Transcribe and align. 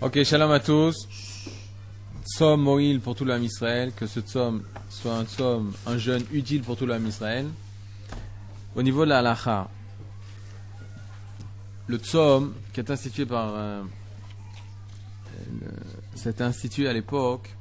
Ok, 0.00 0.22
shalom 0.22 0.52
à 0.52 0.60
tous. 0.60 1.08
Somme 2.24 2.62
Moïl 2.62 3.00
pour 3.00 3.16
tout 3.16 3.24
l'âme 3.24 3.42
Israël, 3.42 3.92
que 3.92 4.06
ce 4.06 4.20
somme 4.24 4.62
soit 4.88 5.12
un 5.12 5.26
somme, 5.26 5.72
un 5.86 5.98
jeûne 5.98 6.24
utile 6.30 6.62
pour 6.62 6.76
tout 6.76 6.86
l'âme 6.86 7.04
Israël. 7.08 7.48
Au 8.76 8.82
niveau 8.84 9.04
de 9.04 9.08
la 9.08 9.18
halacha, 9.18 9.68
le 11.88 11.96
tzom 11.98 12.54
qui 12.72 12.78
est 12.78 12.88
institué 12.92 13.26
par 13.26 13.52
euh, 13.56 13.82
c'est 16.14 16.42
institué 16.42 16.86
à 16.86 16.92
l'époque 16.92 17.56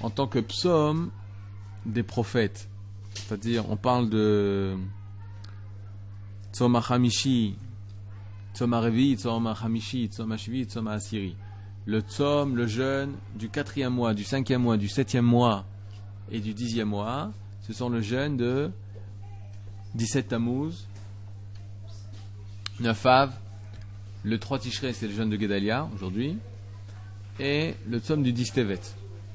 en 0.00 0.10
tant 0.10 0.28
que 0.28 0.38
psaume 0.38 1.10
des 1.84 2.04
prophètes. 2.04 2.68
C'est-à-dire, 3.14 3.68
on 3.68 3.76
parle 3.76 4.08
de 4.08 4.76
tzom 6.52 6.76
hamishi, 6.76 7.56
tzom 8.58 8.72
harevi, 8.72 9.14
tzom 9.14 9.46
tzom 9.46 10.32
hashvi, 10.32 10.66
tzom 10.66 10.88
asiri. 10.88 11.36
Le 11.86 12.00
tzom, 12.00 12.56
le 12.56 12.66
jeûne 12.66 13.12
du 13.36 13.48
quatrième 13.48 13.94
mois, 13.94 14.14
du 14.14 14.24
cinquième 14.24 14.62
mois, 14.62 14.76
du 14.76 14.88
septième 14.88 15.24
mois 15.24 15.64
et 16.32 16.40
du 16.40 16.54
dixième 16.54 16.88
mois, 16.88 17.30
ce 17.62 17.72
sont 17.72 17.88
le 17.88 18.00
jeûne 18.00 18.36
de 18.36 18.70
17 19.94 20.28
Tammuz, 20.28 20.88
9 22.80 23.06
Av, 23.06 23.32
le 24.24 24.38
3 24.38 24.58
Tishrei, 24.58 24.92
c'est 24.92 25.06
le 25.06 25.14
jeûne 25.14 25.30
de 25.30 25.40
Gedalia 25.40 25.88
aujourd'hui, 25.94 26.36
et 27.38 27.74
le 27.88 28.00
tzom 28.00 28.24
du 28.24 28.32
10 28.32 28.52
Tevet. 28.54 28.80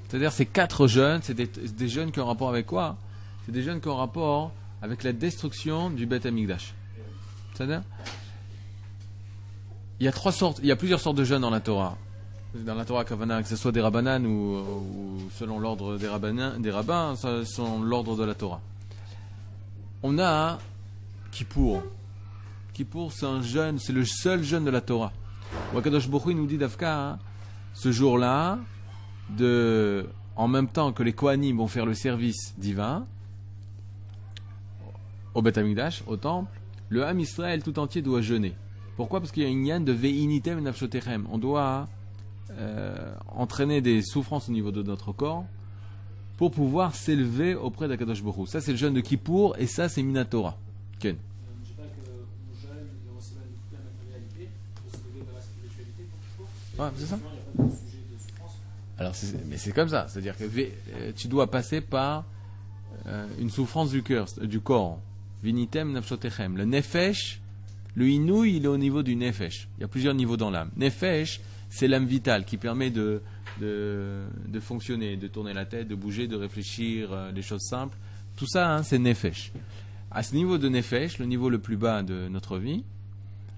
C'est-à-dire 0.10 0.34
ces 0.34 0.46
quatre 0.46 0.88
jeûnes, 0.88 1.22
c'est 1.24 1.34
des, 1.34 1.88
jeûnes 1.88 2.12
qui 2.12 2.20
ont 2.20 2.28
rapport 2.28 2.50
avec 2.50 2.66
quoi? 2.66 2.98
C'est 3.46 3.54
des 3.54 3.64
jeûnes 3.64 3.80
qui 3.80 3.88
ont 3.88 3.96
rapport 3.96 4.52
avec 4.82 5.04
la 5.04 5.14
destruction 5.14 5.90
du 5.90 6.06
Beth 6.06 6.26
Amikdash. 6.26 6.76
C'est-à-dire 7.54 7.84
il 10.04 10.66
y 10.66 10.72
a 10.72 10.76
plusieurs 10.76 11.00
sortes 11.00 11.18
de 11.18 11.24
jeûnes 11.24 11.42
dans 11.42 11.50
la 11.50 11.60
Torah. 11.60 11.98
Dans 12.54 12.76
la 12.76 12.86
Torah 12.86 13.06
Kavana, 13.06 13.42
que 13.42 13.48
ce 13.48 13.56
soit 13.56 13.72
des 13.72 13.82
rabbanan 13.82 14.26
ou, 14.26 15.30
selon 15.36 15.60
l'ordre 15.60 15.98
des, 15.98 16.08
des 16.60 16.72
rabbins, 16.72 17.16
selon 17.16 17.82
l'ordre 17.82 18.16
de 18.16 18.24
la 18.24 18.36
Torah. 18.36 18.62
On 20.04 20.20
a 20.20 20.60
Kippour. 21.32 21.82
Kippour, 22.74 23.12
c'est 23.12 23.26
un 23.26 23.42
jeûne, 23.42 23.80
c'est 23.80 23.94
le 23.94 24.06
seul 24.06 24.44
jeûne 24.44 24.66
de 24.66 24.70
la 24.70 24.82
Torah. 24.82 25.12
Wakadosh 25.74 26.10
Bokhu 26.10 26.36
nous 26.36 26.48
dit 26.48 26.58
d'Afka, 26.58 27.12
hein, 27.12 27.20
ce 27.74 27.92
jour-là, 27.92 28.60
de, 29.30 30.06
en 30.36 30.48
même 30.48 30.68
temps 30.68 30.92
que 30.92 31.02
les 31.02 31.14
Kohanim 31.14 31.58
vont 31.58 31.68
faire 31.68 31.86
le 31.86 31.94
service 31.94 32.54
divin 32.58 33.06
au 35.34 35.42
Beth 35.42 35.58
Amikdash, 35.58 36.04
au 36.08 36.18
temple, 36.18 36.52
le 36.90 37.04
Ham 37.04 37.20
Israël 37.20 37.64
tout 37.64 37.80
entier 37.80 38.02
doit 38.02 38.22
jeûner. 38.22 38.54
Pourquoi? 38.96 39.20
Parce 39.20 39.32
qu'il 39.32 39.44
y 39.44 39.46
a 39.46 39.50
une 39.50 39.66
yann 39.66 39.84
de 39.84 39.92
veinitem 39.92 40.62
nafshotechem. 40.62 41.28
On 41.32 41.38
doit 41.38 41.88
euh, 42.52 43.14
entraîner 43.28 43.82
des 43.82 44.02
souffrances 44.04 44.50
au 44.50 44.52
niveau 44.52 44.72
de 44.72 44.84
notre 44.84 45.12
corps 45.12 45.46
pour 46.38 46.52
pouvoir 46.52 46.96
s'élever 46.96 47.56
auprès 47.56 47.88
d'Akadosh 47.88 48.22
Borou. 48.22 48.46
Ça, 48.46 48.62
c'est 48.62 48.72
le 48.72 48.78
jeûne 48.78 48.94
de 48.94 49.02
Kippour 49.02 49.56
et 49.58 49.68
ça, 49.68 49.90
c'est 49.90 50.04
Minatora. 50.04 50.58
Ken. 51.00 51.16
Ouais, 56.78 56.88
c'est 56.98 57.06
ça. 57.06 57.20
Alors, 58.98 59.14
mais 59.48 59.58
c'est 59.58 59.72
comme 59.72 59.90
ça. 59.90 60.08
C'est-à-dire 60.08 60.38
que 60.38 60.44
euh, 60.44 61.12
tu 61.16 61.28
dois 61.28 61.50
passer 61.50 61.82
par 61.82 62.26
euh, 63.08 63.28
une 63.40 63.50
souffrance 63.50 63.92
du 63.92 64.04
cœur, 64.04 64.28
du 64.42 64.60
corps. 64.60 65.00
Vinitem 65.44 65.92
nafshotechem. 65.92 66.58
Le 66.58 66.66
nefesh, 66.66 67.42
le 67.96 68.10
inouï, 68.10 68.58
il 68.58 68.66
est 68.66 68.68
au 68.68 68.78
niveau 68.78 69.04
du 69.04 69.16
nefesh. 69.16 69.68
Il 69.78 69.82
y 69.82 69.84
a 69.84 69.88
plusieurs 69.88 70.14
niveaux 70.14 70.38
dans 70.38 70.50
l'âme. 70.50 70.72
Nefesh, 70.78 71.42
c'est 71.70 71.88
l'âme 71.88 72.06
vitale 72.06 72.46
qui 72.46 72.58
permet 72.58 72.90
de, 72.90 73.22
de, 73.60 74.60
fonctionner, 74.60 75.16
de 75.16 75.28
tourner 75.28 75.54
la 75.54 75.66
tête, 75.66 75.88
de 75.88 75.96
bouger, 75.96 76.28
de 76.28 76.36
réfléchir, 76.36 77.12
euh, 77.12 77.32
des 77.32 77.42
choses 77.42 77.62
simples. 77.62 77.98
Tout 78.36 78.48
ça, 78.48 78.76
hein, 78.76 78.84
c'est 78.84 79.00
nefesh. 79.00 79.52
À 80.12 80.24
ce 80.24 80.36
niveau 80.36 80.58
de 80.58 80.70
nefesh, 80.70 81.20
le 81.20 81.26
niveau 81.26 81.50
le 81.50 81.60
plus 81.60 81.78
bas 81.78 82.04
de 82.04 82.28
notre 82.30 82.58
vie, 82.58 82.84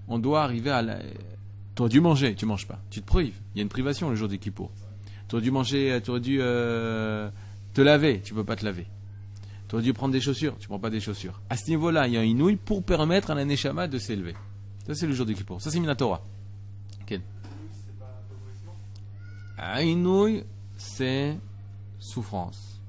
on 0.08 0.20
doit 0.20 0.44
arriver 0.44 0.70
à 0.70 0.82
la... 0.82 1.00
Tu 1.76 1.82
aurais 1.82 1.90
dû 1.90 2.00
manger, 2.00 2.36
tu 2.36 2.46
manges 2.46 2.68
pas. 2.68 2.80
Tu 2.90 3.02
te 3.02 3.06
prives. 3.06 3.36
Il 3.54 3.58
y 3.58 3.62
a 3.62 3.64
une 3.64 3.70
privation 3.70 4.10
le 4.10 4.16
jour 4.16 4.28
du 4.28 4.40
Kippour. 4.40 4.72
Tu 5.28 5.36
aurais 5.36 5.44
dû 5.44 5.52
manger, 5.52 6.00
tu 6.04 6.12
aurais 6.12 6.22
dû 6.22 6.38
euh, 6.40 7.30
te 7.74 7.82
laver, 7.82 8.22
tu 8.22 8.34
peux 8.34 8.46
pas 8.46 8.56
te 8.56 8.64
laver. 8.64 8.86
Tu 9.68 9.76
aurais 9.76 9.84
dû 9.84 9.94
prendre 9.94 10.14
des 10.14 10.22
chaussures, 10.22 10.56
tu 10.60 10.68
prends 10.68 10.80
pas 10.80 10.90
des 10.90 11.00
chaussures. 11.00 11.42
À 11.50 11.58
ce 11.58 11.70
niveau-là, 11.70 12.08
il 12.08 12.14
y 12.14 12.18
a 12.18 12.20
un 12.20 12.26
inouï 12.26 12.56
pour 12.56 12.84
permettre 12.84 13.32
à 13.32 13.36
la 13.36 13.46
Neshama 13.46 13.88
de 13.88 13.98
s'élever. 13.98 14.36
Ça, 14.86 14.94
c'est 14.94 15.08
le 15.08 15.14
jour 15.14 15.26
du 15.26 15.34
Kippour. 15.34 15.62
Ça, 15.62 15.72
c'est 15.72 15.80
Minatora. 15.80 16.22
Ken. 17.08 17.22
Inouï, 19.82 20.44
c'est 20.78 21.38
souffrance. 21.98 22.80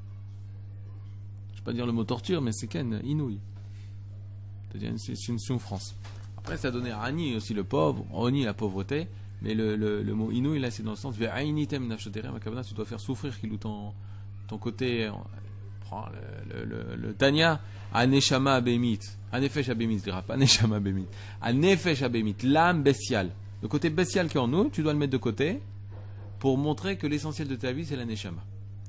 Je 1.48 1.54
ne 1.54 1.58
vais 1.58 1.64
pas 1.64 1.72
dire 1.72 1.86
le 1.86 1.92
mot 1.92 2.04
torture, 2.04 2.42
mais 2.42 2.52
c'est 2.52 2.66
Ken, 2.66 3.00
Inouï. 3.04 3.38
C'est 4.98 5.28
une 5.28 5.38
souffrance. 5.38 5.94
Après, 6.36 6.58
ça 6.58 6.68
a 6.68 6.70
donné 6.70 6.90
à 6.90 7.00
Ani 7.00 7.34
aussi 7.34 7.54
le 7.54 7.64
pauvre, 7.64 8.04
Oni 8.12 8.44
la 8.44 8.52
pauvreté. 8.52 9.08
Mais 9.40 9.54
le, 9.54 10.02
mot 10.12 10.30
Inouï, 10.30 10.58
là, 10.58 10.70
c'est 10.70 10.82
dans 10.82 10.90
le 10.90 10.96
sens, 10.96 11.14
tu 11.14 12.74
dois 12.74 12.84
faire 12.84 13.00
souffrir 13.00 13.38
qu'il 13.40 13.56
ton 13.58 13.94
côté 14.60 15.10
le, 16.50 16.96
le, 16.96 17.14
Tanya, 17.14 17.60
Aneshama 17.92 18.54
Abemit, 18.54 19.00
Anefesh 19.32 19.68
Abemit, 19.68 20.00
je 20.04 20.10
Aneshama 20.32 20.76
Abemit, 20.76 21.06
Anefesh 21.40 22.02
Abemit, 22.02 22.36
l'âme 22.42 22.82
bestiale. 22.82 23.30
Le 23.62 23.68
côté 23.68 23.90
bestial 23.90 24.28
qui 24.28 24.36
est 24.36 24.40
en 24.40 24.48
nous, 24.48 24.68
tu 24.68 24.82
dois 24.82 24.92
le 24.92 24.98
mettre 24.98 25.12
de 25.12 25.18
côté 25.18 25.60
pour 26.38 26.58
montrer 26.58 26.96
que 26.96 27.06
l'essentiel 27.06 27.48
de 27.48 27.56
ta 27.56 27.72
vie, 27.72 27.84
c'est 27.84 27.96
l'Aneshama. 27.96 28.42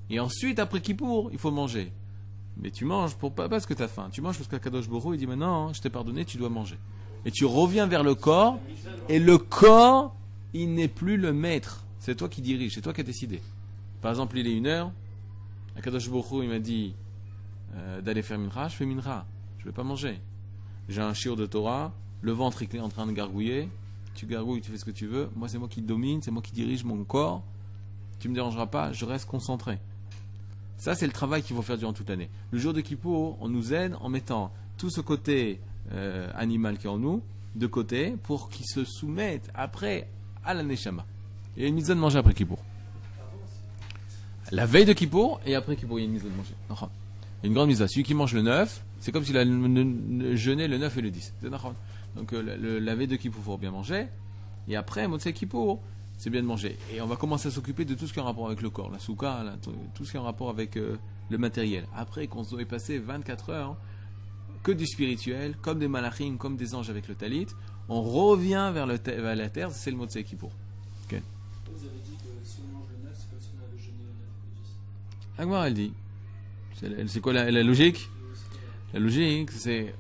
Et 0.10 0.20
ensuite, 0.20 0.60
après 0.60 0.82
Kippour, 0.82 1.30
il 1.32 1.40
faut 1.40 1.52
manger. 1.52 1.92
Mais 2.58 2.72
tu 2.72 2.86
manges 2.86 3.16
pour 3.16 3.34
pas 3.34 3.50
parce 3.50 3.66
que 3.66 3.74
tu 3.74 3.84
as 3.84 3.88
faim. 3.88 4.10
Tu 4.12 4.22
manges 4.22 4.38
parce 4.38 4.48
qu'Akadosh 4.48 4.88
Boro, 4.88 5.14
il 5.14 5.18
dit 5.18 5.28
maintenant, 5.28 5.74
je 5.74 5.82
t'ai 5.82 5.90
pardonné, 5.90 6.26
tu 6.26 6.38
dois 6.38 6.50
manger. 6.50 6.78
Et 7.26 7.32
tu 7.32 7.46
reviens 7.46 7.88
vers 7.88 8.04
le 8.04 8.16
corps, 8.16 8.60
et 9.10 9.20
le 9.20 9.38
corps, 9.38 10.16
il 10.54 10.74
n'est 10.74 10.88
plus 10.88 11.18
le 11.18 11.34
maître. 11.34 11.84
C'est 12.00 12.16
toi 12.16 12.30
qui 12.30 12.42
dirige, 12.42 12.76
c'est 12.76 12.82
toi 12.82 12.94
qui 12.94 13.02
as 13.02 13.04
décidé. 13.04 13.42
Par 14.02 14.12
exemple, 14.12 14.38
il 14.38 14.48
est 14.48 14.56
une 14.56 14.68
heure, 14.68 14.92
Akadosh 15.78 16.10
Bokhu, 16.10 16.44
il 16.44 16.50
m'a 16.50 16.60
dit 16.60 16.96
euh, 17.76 18.02
d'aller 18.02 18.24
faire 18.24 18.40
minra, 18.40 18.68
je 18.68 18.76
fais 18.76 18.86
minra. 18.86 19.26
Je 19.60 19.66
vais 19.66 19.72
pas 19.72 19.84
manger. 19.84 20.20
J'ai 20.90 21.02
un 21.02 21.14
chiot 21.14 21.36
de 21.36 21.46
Torah, 21.46 21.94
le 22.22 22.32
ventre 22.32 22.64
est 22.64 22.80
en 22.80 22.90
train 22.90 23.06
de 23.06 23.12
gargouiller. 23.12 23.70
Tu 24.16 24.26
gargouilles, 24.26 24.62
tu 24.62 24.72
fais 24.72 24.78
ce 24.78 24.86
que 24.86 24.92
tu 24.92 25.06
veux. 25.06 25.30
Moi, 25.36 25.48
c'est 25.48 25.60
moi 25.60 25.68
qui 25.68 25.82
domine, 25.82 26.22
c'est 26.24 26.32
moi 26.32 26.42
qui 26.42 26.52
dirige 26.52 26.84
mon 26.84 27.04
corps. 27.04 27.44
Tu 28.20 28.30
me 28.30 28.34
dérangeras 28.34 28.66
pas, 28.66 28.92
je 28.92 29.06
reste 29.06 29.28
concentré. 29.28 29.78
Ça, 30.78 30.96
c'est 30.96 31.06
le 31.06 31.14
travail 31.14 31.44
qu'il 31.44 31.56
faut 31.56 31.62
faire 31.62 31.78
durant 31.78 31.94
toute 31.94 32.10
l'année. 32.10 32.30
Le 32.52 32.58
jour 32.58 32.74
de 32.74 32.82
Kippour, 32.82 33.38
on 33.40 33.48
nous 33.48 33.74
aide 33.74 33.96
en 34.00 34.10
mettant 34.10 34.52
tout 34.78 34.90
ce 34.90 35.02
côté 35.02 35.60
euh, 35.92 36.32
animal 36.36 36.80
qui 36.80 36.88
est 36.88 36.90
en 36.90 36.98
nous 36.98 37.22
de 37.56 37.68
côté 37.68 38.16
pour 38.24 38.50
qu'il 38.50 38.66
se 38.66 38.84
soumette 38.84 39.50
après 39.54 40.10
à 40.44 40.56
la 40.56 40.64
Neshama. 40.64 41.06
A 41.58 41.62
une 41.62 41.76
mise 41.76 41.88
de 41.88 41.94
manger 41.94 42.18
après 42.18 42.34
Kippour. 42.34 42.60
La 44.52 44.66
veille 44.66 44.86
de 44.86 44.94
Kippour 44.94 45.42
et 45.46 45.56
après 45.56 45.76
Kippour, 45.76 46.00
il 46.00 46.04
y 46.04 46.06
a 46.06 46.08
une 46.08 46.14
mise 46.14 46.24
de 46.24 46.30
manger. 46.30 46.54
A 46.70 46.90
une 47.46 47.54
grande 47.54 47.68
mise 47.68 47.82
à 47.82 47.88
Celui 47.88 48.04
qui 48.04 48.14
mange 48.14 48.34
le 48.34 48.42
9, 48.42 48.84
c'est 49.00 49.12
comme 49.12 49.24
s'il 49.24 49.38
a 49.38 49.44
jeûné 50.36 50.68
le 50.68 50.78
9 50.78 50.98
et 50.98 51.02
le 51.02 51.12
10. 51.12 51.34
Donc 52.16 52.34
euh, 52.34 52.80
la 52.80 52.96
veille 52.96 53.08
de 53.08 53.16
Kippour, 53.16 53.42
il 53.42 53.46
faut 53.46 53.58
bien 53.58 53.72
manger. 53.72 54.08
Et 54.68 54.76
après, 54.76 55.08
Motsé 55.08 55.34
Kippour, 55.34 55.82
c'est 56.18 56.30
bien 56.30 56.42
de 56.42 56.48
manger. 56.48 56.78
Et 56.94 57.02
on 57.02 57.08
va 57.08 57.16
commencer 57.16 57.50
à 57.50 57.52
s'occuper 57.52 57.86
de 57.86 57.94
tout 57.94 58.08
ce 58.08 58.14
qui 58.14 58.20
est 58.20 58.22
en 58.22 58.26
rapport 58.26 58.48
avec 58.48 58.62
le 58.62 58.70
corps, 58.70 58.90
la 58.90 59.00
souka, 59.00 59.44
tout 59.94 60.06
ce 60.06 60.12
qui 60.12 60.18
est 60.18 60.20
en 60.20 60.24
rapport 60.24 60.50
avec 60.50 60.78
euh, 60.78 60.98
le 61.30 61.38
matériel. 61.38 61.86
Après 61.96 62.28
qu'on 62.28 62.44
soit 62.44 62.66
passé 62.66 62.98
24 63.00 63.50
heures 63.50 63.78
que 64.64 64.72
du 64.72 64.86
spirituel, 64.86 65.56
comme 65.62 65.80
des 65.80 65.88
malachim, 65.88 66.38
comme 66.38 66.58
des 66.58 66.74
anges 66.74 66.90
avec 66.90 67.08
le 67.08 67.16
talit, 67.16 67.48
on 67.90 68.02
revient 68.02 68.72
vers, 68.74 68.88
le 68.88 68.98
la 69.36 69.50
terre, 69.50 69.72
c'est 69.72 69.92
le 69.92 69.98
Motsé 69.98 70.24
Kippour. 70.24 70.52
Okay. 71.06 71.22
Elle 75.38 75.74
dit. 75.74 75.94
C'est 77.08 77.22
quoi 77.22 77.34
la, 77.34 77.64
logique? 77.64 78.10
La 78.94 79.00
logique, 79.00 79.52
c'est. 79.52 79.94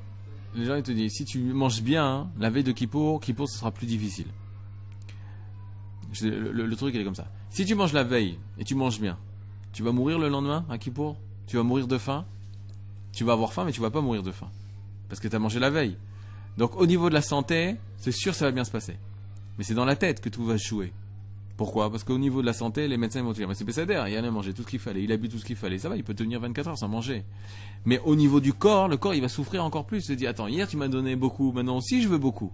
Les 0.56 0.66
gens, 0.66 0.76
ils 0.76 0.84
te 0.84 0.92
disent 0.92 1.14
si 1.14 1.26
tu 1.26 1.40
manges 1.40 1.82
bien, 1.82 2.30
la 2.40 2.50
veille 2.50 2.64
de 2.64 2.72
Kippour, 2.72 3.20
Kippour, 3.20 3.48
ce 3.50 3.60
sera 3.60 3.72
plus 3.72 3.86
difficile. 3.86 4.28
Le, 6.22 6.76
truc, 6.76 6.96
il 6.96 7.02
est 7.02 7.04
comme 7.04 7.16
ça. 7.16 7.28
Si 7.50 7.66
tu 7.66 7.76
manges 7.76 7.94
la 7.94 8.04
veille 8.04 8.40
et 8.58 8.64
tu 8.64 8.74
manges 8.74 9.00
bien, 9.00 9.18
tu 9.74 9.84
vas 9.84 9.92
mourir 9.92 10.20
le 10.20 10.30
lendemain 10.30 10.66
à 10.70 10.78
Kippour? 10.78 11.18
Tu 11.48 11.58
vas 11.58 11.64
mourir 11.64 11.88
de 11.88 11.98
faim? 11.98 12.26
Tu 13.12 13.24
vas 13.24 13.34
avoir 13.34 13.54
faim, 13.54 13.66
mais 13.66 13.72
tu 13.72 13.82
vas 13.82 13.92
pas 13.92 14.02
mourir 14.02 14.24
de 14.24 14.32
faim. 14.32 14.50
Parce 15.10 15.20
que 15.20 15.28
tu 15.28 15.36
as 15.36 15.40
mangé 15.40 15.60
la 15.60 15.70
veille. 15.70 15.98
Donc, 16.58 16.76
au 16.76 16.86
niveau 16.86 17.10
de 17.10 17.14
la 17.14 17.22
santé, 17.22 17.76
c'est 17.98 18.12
sûr 18.12 18.32
que 18.32 18.38
ça 18.38 18.46
va 18.46 18.52
bien 18.52 18.64
se 18.64 18.72
passer. 18.72 18.98
Mais 19.58 19.64
c'est 19.64 19.74
dans 19.74 19.86
la 19.86 19.96
tête 19.96 20.22
que 20.22 20.30
tout 20.30 20.46
va 20.46 20.58
jouer. 20.58 20.92
Pourquoi? 21.58 21.90
Parce 21.90 22.04
qu'au 22.04 22.20
niveau 22.20 22.42
de 22.42 22.46
la 22.46 22.54
santé, 22.54 22.88
les 22.88 22.98
médecins 22.98 23.24
vont 23.24 23.34
dire, 23.34 23.48
mais 23.48 23.56
c'est 23.56 23.66
Pessadère, 23.66 24.08
il 24.08 24.16
a 24.16 24.32
mangé 24.32 24.54
tout 24.54 24.62
ce 24.62 24.68
qu'il 24.68 24.80
fallait, 24.80 25.04
il 25.04 25.12
a 25.12 25.18
bu 25.18 25.28
tout 25.28 25.40
ce 25.40 25.46
qu'il 25.46 25.56
fallait, 25.56 25.80
ça 25.80 25.90
va, 25.90 25.98
il 25.98 26.04
peut 26.04 26.14
tenir 26.14 26.40
24 26.40 26.68
heures 26.68 26.78
sans 26.78 26.88
manger. 26.88 27.26
Mais 27.86 28.00
au 28.06 28.16
niveau 28.16 28.40
du 28.40 28.54
corps, 28.54 28.88
le 28.88 28.96
corps, 28.96 29.16
il 29.16 29.22
va 29.22 29.28
souffrir 29.28 29.66
encore 29.66 29.86
plus. 29.86 29.98
Il 29.98 30.08
se 30.08 30.14
dit, 30.14 30.28
attends, 30.28 30.48
hier 30.48 30.68
tu 30.68 30.78
m'as 30.78 30.88
donné 30.88 31.16
beaucoup, 31.16 31.52
maintenant 31.52 31.78
aussi 31.78 32.04
je 32.04 32.08
veux 32.08 32.20
beaucoup. 32.20 32.52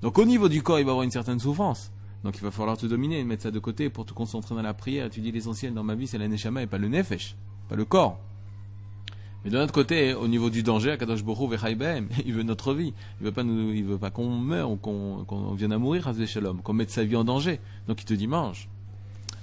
Donc 0.00 0.18
au 0.18 0.24
niveau 0.24 0.48
du 0.48 0.62
corps, 0.62 0.78
il 0.78 0.86
va 0.86 0.92
avoir 0.92 1.04
une 1.04 1.10
certaine 1.10 1.38
souffrance. 1.38 1.92
Donc 2.24 2.36
il 2.38 2.42
va 2.42 2.50
falloir 2.50 2.78
te 2.78 2.86
dominer, 2.86 3.22
mettre 3.24 3.42
ça 3.42 3.50
de 3.50 3.58
côté 3.58 3.90
pour 3.90 4.06
te 4.06 4.14
concentrer 4.14 4.54
dans 4.54 4.62
la 4.62 4.72
prière. 4.72 5.10
Tu 5.10 5.20
dis 5.20 5.30
l'essentiel 5.30 5.74
dans 5.74 5.84
ma 5.84 5.94
vie, 5.94 6.06
c'est 6.06 6.16
la 6.16 6.26
neshama 6.26 6.62
et 6.62 6.66
pas 6.66 6.78
le 6.78 6.88
nefesh, 6.88 7.36
pas 7.68 7.76
le 7.76 7.84
corps. 7.84 8.18
Mais 9.44 9.50
de 9.50 9.58
l'autre 9.58 9.72
côté, 9.72 10.14
au 10.14 10.26
niveau 10.26 10.48
du 10.48 10.62
danger, 10.62 10.92
Akadosh 10.92 11.22
Borou 11.22 11.50
il 12.26 12.32
veut 12.32 12.42
notre 12.42 12.72
vie. 12.72 12.94
Il 13.20 13.26
veut 13.26 13.32
pas 13.32 13.42
veut 13.42 13.98
pas 13.98 14.10
qu'on 14.10 14.30
meure 14.30 14.70
ou 14.70 14.76
qu'on 14.76 15.54
vienne 15.54 15.72
à 15.72 15.78
mourir, 15.78 16.10
Shalom, 16.26 16.62
qu'on 16.62 16.72
mette 16.72 16.90
sa 16.90 17.04
vie 17.04 17.16
en 17.16 17.24
danger. 17.24 17.60
Donc 17.86 18.00
il 18.00 18.06
te 18.06 18.14
dit 18.14 18.26
mange. 18.26 18.68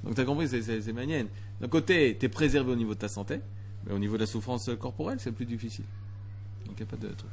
Donc 0.03 0.15
tu 0.15 0.21
as 0.21 0.25
compris, 0.25 0.47
c'est 0.47 0.93
manienne. 0.93 1.27
D'un 1.59 1.67
côté, 1.67 2.17
tu 2.19 2.25
es 2.25 2.29
préservé 2.29 2.71
au 2.71 2.75
niveau 2.75 2.95
de 2.95 2.99
ta 2.99 3.07
santé, 3.07 3.39
mais 3.85 3.93
au 3.93 3.99
niveau 3.99 4.15
de 4.15 4.21
la 4.21 4.25
souffrance 4.25 4.69
corporelle, 4.79 5.19
c'est 5.19 5.31
plus 5.31 5.45
difficile. 5.45 5.85
Donc 6.65 6.75
il 6.79 6.83
n'y 6.83 6.89
a 6.89 6.91
pas 6.91 6.97
de 6.97 7.13
truc. 7.13 7.29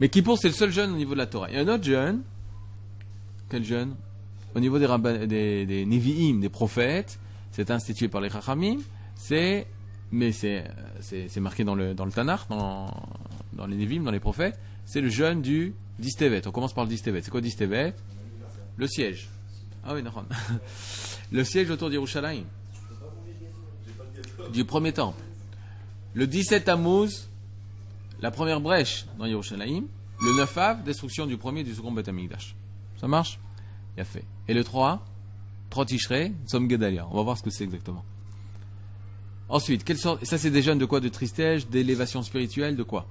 Mais 0.00 0.08
Kippour, 0.08 0.38
c'est 0.38 0.48
le 0.48 0.54
seul 0.54 0.70
jeune 0.70 0.92
au 0.92 0.96
niveau 0.96 1.12
de 1.12 1.18
la 1.18 1.26
Torah. 1.26 1.50
Il 1.50 1.56
y 1.56 1.58
a 1.58 1.60
un 1.60 1.68
autre 1.68 1.84
jeune. 1.84 2.22
Quel 3.50 3.64
jeune? 3.64 3.94
Au 4.54 4.60
niveau 4.60 4.78
des, 4.78 5.26
des, 5.26 5.66
des 5.66 5.84
Nevi'im, 5.84 6.40
des 6.40 6.48
prophètes, 6.48 7.18
c'est 7.50 7.70
institué 7.70 8.08
par 8.08 8.20
les 8.20 8.30
Chachamim. 8.30 8.78
C'est, 9.14 9.66
mais 10.10 10.32
c'est, 10.32 10.64
c'est, 11.00 11.40
marqué 11.40 11.64
dans 11.64 11.74
le, 11.74 11.94
dans 11.94 12.04
le 12.04 12.12
Tanakh, 12.12 12.48
dans, 12.48 12.90
dans 13.52 13.66
les 13.66 13.76
Nevi'im, 13.76 14.02
dans 14.02 14.10
les 14.10 14.20
prophètes. 14.20 14.58
C'est 14.84 15.00
le 15.00 15.10
jeune 15.10 15.42
du 15.42 15.74
Distevet. 15.98 16.46
On 16.46 16.50
commence 16.50 16.72
par 16.72 16.84
le 16.84 16.90
Distevet. 16.90 17.22
C'est 17.22 17.30
quoi 17.30 17.40
Distevet 17.40 17.94
Le 18.76 18.86
siège. 18.86 19.28
Ah 19.84 19.94
oui, 19.94 20.02
d'accord. 20.02 20.24
le 21.32 21.44
siège 21.44 21.70
autour 21.70 21.90
d'Yerushalayim. 21.90 22.44
Du 24.52 24.64
premier 24.64 24.92
temple. 24.92 25.20
Le 26.14 26.26
17 26.26 26.64
Tammuz, 26.64 27.28
la 28.20 28.30
première 28.30 28.60
brèche 28.60 29.06
dans 29.18 29.26
Yerushalayim, 29.26 29.84
le 30.20 30.36
9 30.36 30.58
av, 30.58 30.84
destruction 30.84 31.26
du 31.26 31.36
premier 31.36 31.60
et 31.60 31.64
du 31.64 31.74
second 31.74 31.92
Beth 31.92 32.08
Amikdash. 32.08 32.56
Ça 32.98 33.06
marche? 33.06 33.38
Il 33.96 34.00
a 34.00 34.04
fait. 34.04 34.24
Et 34.48 34.54
le 34.54 34.64
3 34.64 35.04
3 35.70 35.84
Tishrei, 35.84 36.32
Som 36.46 36.68
Gedalia. 36.68 37.06
On 37.10 37.16
va 37.16 37.22
voir 37.22 37.38
ce 37.38 37.42
que 37.42 37.50
c'est 37.50 37.64
exactement. 37.64 38.04
Ensuite, 39.48 39.84
quelle 39.84 39.98
sorte, 39.98 40.24
ça 40.24 40.36
c'est 40.36 40.50
des 40.50 40.62
jeunes 40.62 40.78
de 40.78 40.84
quoi? 40.84 41.00
De 41.00 41.08
tristesse, 41.08 41.68
d'élévation 41.68 42.22
spirituelle, 42.22 42.76
de 42.76 42.82
quoi? 42.82 43.06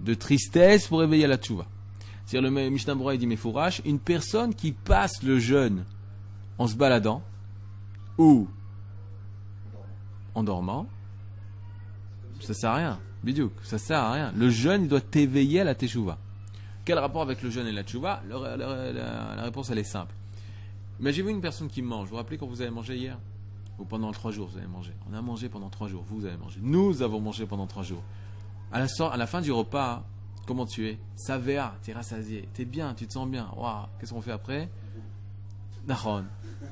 De 0.00 0.14
tristesse 0.14 0.86
pour 0.86 1.02
éveiller 1.02 1.26
la 1.26 1.36
tchouva. 1.36 1.66
C'est-à-dire 2.24 2.50
le 2.50 2.70
Mishnah 2.70 2.94
Bora 2.94 3.16
dit 3.16 3.26
Mefourash, 3.26 3.82
une 3.84 3.98
personne 3.98 4.54
qui 4.54 4.70
passe 4.72 5.22
le 5.22 5.40
jeûne 5.40 5.84
en 6.58 6.68
se 6.68 6.76
baladant 6.76 7.22
ou 8.16 8.48
en 10.34 10.44
dormant, 10.44 10.86
ça 12.40 12.54
sert 12.54 12.70
à 12.70 12.76
rien. 12.76 12.98
Bidouk, 13.24 13.52
ça 13.62 13.78
sert 13.78 13.98
à 13.98 14.12
rien. 14.12 14.32
Le 14.36 14.48
jeûne, 14.48 14.82
il 14.82 14.88
doit 14.88 15.00
t'éveiller 15.00 15.60
à 15.60 15.64
la 15.64 15.74
teshuva. 15.74 16.18
Quel 16.84 16.98
rapport 16.98 17.22
avec 17.22 17.42
le 17.42 17.50
jeûne 17.50 17.66
et 17.66 17.72
la 17.72 17.82
teshuva 17.82 18.22
la, 18.28 19.42
réponse, 19.42 19.70
elle 19.70 19.78
est 19.78 19.84
simple. 19.84 20.14
Imaginez 21.00 21.30
une 21.30 21.40
personne 21.40 21.68
qui 21.68 21.82
mange. 21.82 22.04
Vous 22.04 22.10
vous 22.10 22.16
rappelez 22.16 22.38
quand 22.38 22.46
vous 22.46 22.60
avez 22.60 22.70
mangé 22.70 22.96
hier? 22.96 23.18
Pendant 23.88 24.12
trois 24.12 24.30
jours, 24.30 24.48
vous 24.48 24.58
avez 24.58 24.66
mangé. 24.66 24.92
On 25.10 25.14
a 25.14 25.22
mangé 25.22 25.48
pendant 25.48 25.70
trois 25.70 25.88
jours. 25.88 26.04
Vous, 26.06 26.24
avez 26.24 26.36
mangé. 26.36 26.60
Nous 26.62 27.02
avons 27.02 27.20
mangé 27.20 27.46
pendant 27.46 27.66
trois 27.66 27.82
jours. 27.82 28.02
À 28.72 28.80
la, 29.16 29.26
fin 29.26 29.40
du 29.40 29.50
repas, 29.50 30.04
comment 30.46 30.66
tu 30.66 30.86
es? 30.86 30.98
Savéa, 31.16 31.74
tu 31.82 31.90
es 31.90 31.94
rassasié. 31.94 32.48
Tu 32.54 32.62
es 32.62 32.64
bien, 32.64 32.94
tu 32.94 33.06
te 33.06 33.12
sens 33.12 33.28
bien. 33.28 33.50
Waouh, 33.56 33.86
qu'est-ce 33.98 34.12
qu'on 34.12 34.20
fait 34.20 34.32
après? 34.32 34.68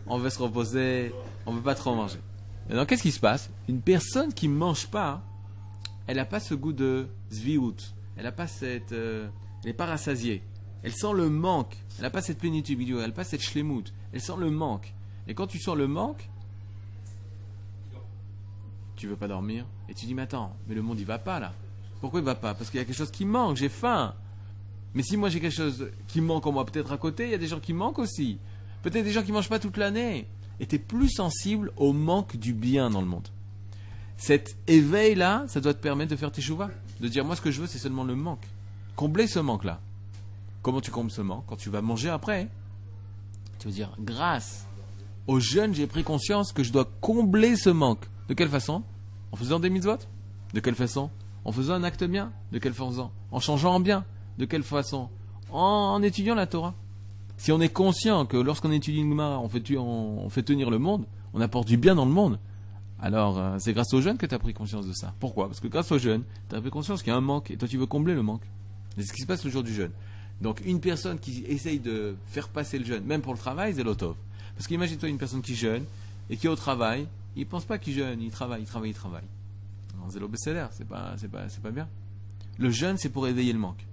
On 0.07 0.19
veut 0.19 0.31
se 0.31 0.39
reposer. 0.39 1.13
On 1.47 1.53
veut 1.53 1.63
pas 1.63 1.75
trop 1.75 1.95
manger. 1.95 2.21
Maintenant, 2.69 2.87
qu'est-ce 2.87 3.03
qui 3.03 3.13
se 3.13 3.21
passe? 3.21 3.51
Une 3.69 3.81
personne 3.81 4.33
qui 4.33 4.49
ne 4.49 4.55
mange 4.55 4.89
pas, 4.89 5.23
elle 6.07 6.17
n'a 6.17 6.27
pas 6.27 6.41
ce 6.41 6.55
goût 6.55 6.73
de 6.73 7.09
zviut. 7.31 7.95
Elle 8.17 8.25
n'a 8.25 8.33
pas 8.33 8.47
cette. 8.47 8.93
Euh, 8.93 9.29
elle 9.63 9.71
n'est 9.71 9.77
pas 9.77 9.87
rassasiée. 9.87 10.43
Elle 10.83 10.93
sent 10.93 11.13
le 11.15 11.29
manque. 11.29 11.77
Elle 11.97 12.03
n'a 12.03 12.11
pas 12.11 12.23
cette 12.23 12.39
plénitude. 12.39 12.81
Elle 12.81 12.97
n'a 12.97 13.11
pas 13.11 13.25
cette 13.25 13.43
shlemut. 13.43 13.93
Elle 14.13 14.21
sent 14.21 14.37
le 14.39 14.51
manque. 14.51 14.95
Et 15.27 15.35
quand 15.35 15.47
tu 15.47 15.59
sens 15.59 15.77
le 15.77 15.89
manque, 15.89 16.31
tu 18.99 19.07
veux 19.07 19.17
pas 19.17 19.29
dormir. 19.29 19.65
Et 19.89 19.95
tu 19.95 20.07
dis, 20.07 20.15
mais 20.15 20.23
attends, 20.23 20.55
mais 20.69 20.75
le 20.75 20.83
monde 20.83 20.99
il 20.99 21.07
va 21.07 21.19
pas 21.19 21.41
là. 21.41 21.53
Pourquoi 22.01 22.21
il 22.21 22.27
va 22.27 22.35
pas? 22.35 22.55
Parce 22.55 22.71
qu'il 22.71 22.79
y 22.79 22.83
a 22.83 22.85
quelque 22.85 22.97
chose 22.97 23.11
qui 23.11 23.25
manque, 23.25 23.57
j'ai 23.57 23.69
faim. 23.69 24.15
Mais 24.95 25.03
si 25.03 25.17
moi 25.17 25.29
j'ai 25.29 25.41
quelque 25.41 25.55
chose 25.55 25.89
qui 26.07 26.21
manque 26.21 26.47
en 26.47 26.53
moi, 26.53 26.65
peut-être 26.65 26.93
à 26.93 26.99
côté, 26.99 27.25
il 27.25 27.31
y 27.31 27.35
a 27.35 27.39
des 27.39 27.47
gens 27.47 27.61
qui 27.61 27.73
manquent 27.73 27.99
aussi. 27.99 28.39
Peut-être 28.83 29.05
des 29.05 29.13
gens 29.13 29.23
qui 29.23 29.33
mangent 29.33 29.49
pas 29.49 29.59
toute 29.59 29.77
l'année. 29.77 30.27
Et 30.61 30.67
tu 30.67 30.77
es 30.77 30.79
plus 30.79 31.11
sensible 31.11 31.73
au 31.77 31.93
manque 31.93 32.37
du 32.37 32.53
bien 32.53 32.91
dans 32.91 33.01
le 33.01 33.07
monde 33.07 33.29
cet 34.19 34.57
éveil-là, 34.67 35.45
ça 35.47 35.61
doit 35.61 35.73
te 35.73 35.81
permettre 35.81 36.11
de 36.11 36.17
faire 36.17 36.33
tes 36.33 36.43
chouvas. 36.43 36.69
De 37.01 37.09
dire, 37.09 37.25
moi, 37.25 37.37
ce 37.37 37.41
que 37.41 37.53
je 37.53 37.61
veux, 37.61 37.69
c'est 37.69 37.79
seulement 37.79 38.05
le 38.05 38.17
manque. 38.17 38.45
Combler 38.97 39.29
ce 39.29 39.39
manque-là. 39.39 39.81
Comment 40.61 40.81
tu 40.81 40.91
combles 40.91 41.13
ce 41.13 41.23
manque? 41.23 41.45
Quand 41.47 41.57
tu 41.57 41.71
vas 41.71 41.81
manger 41.81 42.11
après, 42.11 42.49
tu 43.61 43.69
vas 43.69 43.73
dire, 43.73 43.97
grâce 44.01 44.67
au 45.29 45.39
jeûne, 45.39 45.73
j'ai 45.73 45.87
pris 45.87 46.03
conscience 46.03 46.53
que 46.53 46.65
je 46.65 46.73
dois 46.73 46.91
combler 47.01 47.57
ce 47.57 47.71
manque. 47.71 48.05
De 48.29 48.35
quelle 48.35 48.49
façon 48.49 48.83
En 49.33 49.37
faisant 49.37 49.61
des 49.61 49.71
mitzvot 49.71 49.99
De 50.55 50.61
quelle 50.61 50.75
façon 50.75 51.11
En 51.45 51.53
faisant 51.53 51.75
un 51.75 51.85
acte 51.85 52.05
bien 52.05 52.33
De 52.53 52.59
quelle 52.59 52.75
façon 52.75 53.11
En 53.31 53.41
changeant 53.41 53.75
en 53.75 53.81
bien 53.81 54.05
De 54.39 54.45
quelle 54.45 54.63
façon 54.63 55.09
en, 55.51 56.03
étudiant 56.03 56.35
la 56.35 56.47
Torah. 56.47 56.75
Si 57.39 57.53
on 57.53 57.61
est 57.61 57.71
conscient 57.71 58.27
que 58.27 58.37
lorsqu'on 58.37 58.71
étudie 58.71 58.99
une 58.99 59.09
Gemara, 59.09 59.41
on 59.41 59.49
fait, 59.49 59.63
on 59.79 60.29
fait 60.29 60.43
tenir 60.43 60.69
le 60.69 60.79
monde, 60.79 61.07
on 61.33 61.41
apporte 61.41 61.67
du 61.67 61.79
bien 61.79 61.95
dans 61.95 62.05
le 62.05 62.11
monde, 62.11 62.39
alors, 63.01 63.39
euh, 63.39 63.57
c'est 63.61 63.73
grâce 63.73 63.95
aux 63.95 64.01
jeunes 64.01 64.19
que 64.19 64.27
tu 64.27 64.35
as 64.35 64.39
pris 64.41 64.53
conscience 64.53 64.87
de 64.87 64.93
ça. 64.93 65.15
Pourquoi? 65.21 65.47
Parce 65.47 65.61
que 65.61 65.69
grâce 65.69 65.93
aux 65.93 65.99
jeunes, 65.99 66.25
tu 66.49 66.57
as 66.57 66.61
pris 66.61 66.71
conscience 66.71 67.03
qu'il 67.03 67.13
y 67.13 67.15
a 67.15 67.17
un 67.17 67.21
manque 67.21 67.51
et 67.51 67.57
toi 67.57 67.69
tu 67.69 67.79
veux 67.79 67.87
combler 67.87 68.15
le 68.15 68.23
manque. 68.23 68.43
C'est 68.97 69.05
ce 69.05 69.13
qui 69.13 69.23
se 69.23 69.27
passe 69.27 69.45
le 69.45 69.51
jour 69.51 69.63
du 69.63 69.73
jeûne. 69.73 69.93
Donc, 70.41 70.63
une 70.65 70.81
personne 70.81 71.19
qui 71.19 71.45
essaye 71.47 71.79
de 71.79 72.17
faire 72.27 72.49
passer 72.49 72.79
le 72.79 72.85
jeûne, 72.85 73.05
même 73.05 73.21
pour 73.21 73.33
le 73.33 73.39
travail, 73.39 73.75
c'est 73.75 73.85
l'otov. 73.85 74.17
Parce 74.57 74.67
qu'imagine-toi 74.67 75.09
une 75.09 75.19
personne 75.19 75.43
qui 75.43 75.55
jeûne 75.55 75.85
et 76.29 76.37
qui 76.37 76.47
est 76.47 76.51
au 76.51 76.57
travail, 76.57 77.07
il 77.39 77.47
pense 77.47 77.65
pas 77.65 77.79
qu'il 77.79 77.95
jeûne, 77.95 78.21
il 78.21 78.31
travaille, 78.31 78.63
il 78.63 78.67
travaille, 78.67 78.91
il 78.91 78.95
travaille. 78.95 79.25
C'est 80.11 80.21
c'est 80.73 80.85
pas, 80.85 81.15
c'est 81.17 81.29
pas, 81.29 81.49
c'est 81.49 81.63
pas 81.63 81.71
bien. 81.71 81.89
Le 82.59 82.71
jeûne, 82.71 82.97
c'est 82.99 83.11
pour 83.11 83.29
éveiller 83.29 83.53
le 83.53 83.59
manque. 83.59 83.87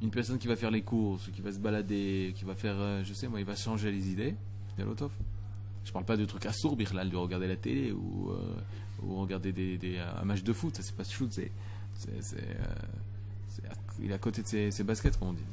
Une 0.00 0.10
personne 0.10 0.38
qui 0.38 0.46
va 0.46 0.56
faire 0.56 0.70
les 0.70 0.82
courses, 0.82 1.28
qui 1.34 1.42
va 1.42 1.52
se 1.52 1.58
balader, 1.58 2.32
qui 2.36 2.44
va 2.44 2.54
faire, 2.54 2.76
euh, 2.78 3.04
je 3.04 3.12
sais 3.12 3.28
moi, 3.28 3.40
il 3.40 3.46
va 3.46 3.54
changer 3.54 3.90
les 3.90 4.08
idées. 4.10 4.34
Je 4.78 5.92
parle 5.92 6.04
pas 6.04 6.16
de 6.16 6.24
trucs 6.24 6.46
assourds, 6.46 6.76
Birlal, 6.76 7.10
de 7.10 7.16
regarder 7.16 7.46
la 7.46 7.56
télé 7.56 7.92
ou, 7.92 8.30
euh, 8.30 8.56
ou 9.02 9.16
regarder 9.16 9.52
des, 9.52 9.76
des, 9.76 9.98
un 9.98 10.24
match 10.24 10.42
de 10.42 10.52
foot. 10.52 10.76
Ça, 10.76 10.82
c'est 10.82 10.96
pas 10.96 11.04
shoot, 11.04 11.30
c'est. 11.32 11.50
c'est, 11.96 12.38
euh, 12.40 13.68
il 14.02 14.10
est 14.10 14.14
à 14.14 14.18
côté 14.18 14.42
de 14.42 14.48
ses, 14.48 14.70
ses 14.70 14.84
baskets, 14.84 15.18
comme 15.18 15.28
on 15.28 15.32
dit. 15.32 15.44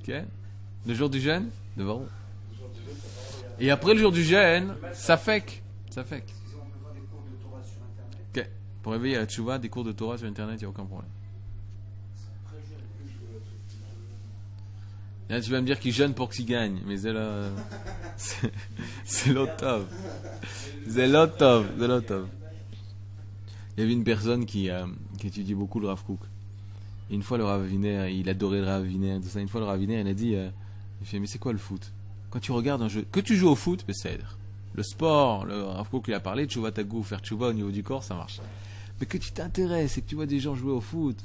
Ok 0.00 0.14
Le 0.86 0.94
jour 0.94 1.10
du 1.10 1.20
jeûne, 1.20 1.50
devant. 1.76 2.04
Et 3.58 3.70
après 3.70 3.94
le 3.94 4.00
jour 4.00 4.12
du 4.12 4.22
jeûne, 4.22 4.74
ça 4.92 5.16
fait 5.16 5.62
Ça 5.90 6.04
fait 6.04 6.24
Ok. 8.34 8.48
Pour 8.82 8.92
réveiller 8.92 9.16
la 9.16 9.26
tchouva, 9.26 9.58
des 9.58 9.68
cours 9.68 9.84
de 9.84 9.92
Torah 9.92 10.18
sur 10.18 10.26
internet, 10.26 10.56
il 10.56 10.64
n'y 10.64 10.66
a 10.66 10.68
aucun 10.68 10.84
problème. 10.84 11.10
Là, 15.30 15.40
tu 15.40 15.50
vas 15.50 15.60
me 15.60 15.66
dire 15.66 15.80
qu'il 15.80 15.92
jeûne 15.92 16.12
pour 16.12 16.28
qu'il 16.28 16.44
gagne, 16.44 16.80
mais 16.86 16.98
c'est 16.98 17.12
là. 17.12 17.50
C'est 19.04 19.32
l'autre 19.32 19.86
C'est 20.86 21.08
C'est 21.08 21.08
Il 23.76 23.80
y 23.80 23.82
avait 23.82 23.92
une 23.92 24.04
personne 24.04 24.46
qui, 24.46 24.70
euh, 24.70 24.86
étudiait 25.24 25.54
beaucoup 25.54 25.80
le 25.80 25.88
Rav 25.88 26.00
Et 27.10 27.14
une 27.14 27.22
fois, 27.22 27.38
le 27.38 27.44
Rav 27.44 27.68
il 27.72 28.28
adorait 28.28 28.60
le 28.60 28.66
Rav 28.66 28.86
tout 28.86 29.28
ça. 29.28 29.40
Une 29.40 29.48
fois, 29.48 29.60
le 29.60 29.66
Rav 29.66 29.82
il 29.82 30.06
a 30.06 30.14
dit 30.14 30.36
euh, 30.36 30.50
il 31.00 31.06
fait, 31.06 31.18
Mais 31.18 31.26
c'est 31.26 31.38
quoi 31.38 31.52
le 31.52 31.58
foot? 31.58 31.90
Quand 32.34 32.40
tu 32.40 32.50
regardes 32.50 32.82
un 32.82 32.88
jeu, 32.88 33.06
que 33.12 33.20
tu 33.20 33.36
joues 33.36 33.48
au 33.48 33.54
foot, 33.54 33.84
c'est 33.92 34.18
le 34.74 34.82
sport, 34.82 35.46
le 35.46 35.62
Rav 35.62 35.88
Kook 35.88 36.08
lui 36.08 36.14
a 36.14 36.20
parlé, 36.20 36.48
tu 36.48 36.58
vois 36.58 36.72
ta 36.72 36.82
goût, 36.82 37.04
faire 37.04 37.20
tchouva 37.20 37.46
au 37.46 37.52
niveau 37.52 37.70
du 37.70 37.84
corps, 37.84 38.02
ça 38.02 38.16
marche. 38.16 38.40
Mais 38.98 39.06
que 39.06 39.16
tu 39.18 39.30
t'intéresses 39.30 39.98
et 39.98 40.02
que 40.02 40.08
tu 40.08 40.16
vois 40.16 40.26
des 40.26 40.40
gens 40.40 40.56
jouer 40.56 40.72
au 40.72 40.80
foot, 40.80 41.16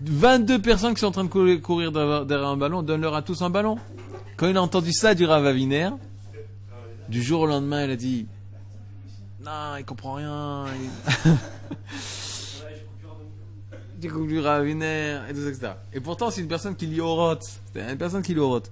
22 0.00 0.62
personnes 0.62 0.94
qui 0.94 1.00
sont 1.00 1.08
en 1.08 1.10
train 1.10 1.24
de 1.24 1.56
courir 1.56 1.92
derrière 1.92 2.48
un 2.48 2.56
ballon, 2.56 2.82
donne-leur 2.82 3.14
à 3.14 3.20
tous 3.20 3.42
un 3.42 3.50
ballon. 3.50 3.76
Quand 4.38 4.48
il 4.48 4.56
a 4.56 4.62
entendu 4.62 4.94
ça 4.94 5.14
du 5.14 5.26
Ravaviner, 5.26 5.90
du 7.10 7.22
jour 7.22 7.42
au 7.42 7.46
lendemain, 7.46 7.84
il 7.84 7.90
a 7.90 7.96
dit 7.96 8.26
Non, 9.44 9.76
il 9.78 9.84
comprend 9.84 10.14
rien. 10.14 10.64
Du 13.98 14.08
coup, 14.12 14.28
du 14.28 14.38
Ravaviner, 14.38 15.18
et 15.28 15.34
tout 15.34 15.42
ça, 15.42 15.48
etc. 15.48 15.72
Et 15.92 15.98
pourtant, 15.98 16.30
c'est 16.30 16.40
une 16.40 16.46
personne 16.46 16.76
qui 16.76 16.86
lit 16.86 17.00
au 17.00 17.16
rot. 17.16 17.34
C'est 17.74 17.90
une 17.90 17.98
personne 17.98 18.22
qui 18.22 18.32
lit 18.32 18.38
au 18.38 18.48
rot. 18.48 18.62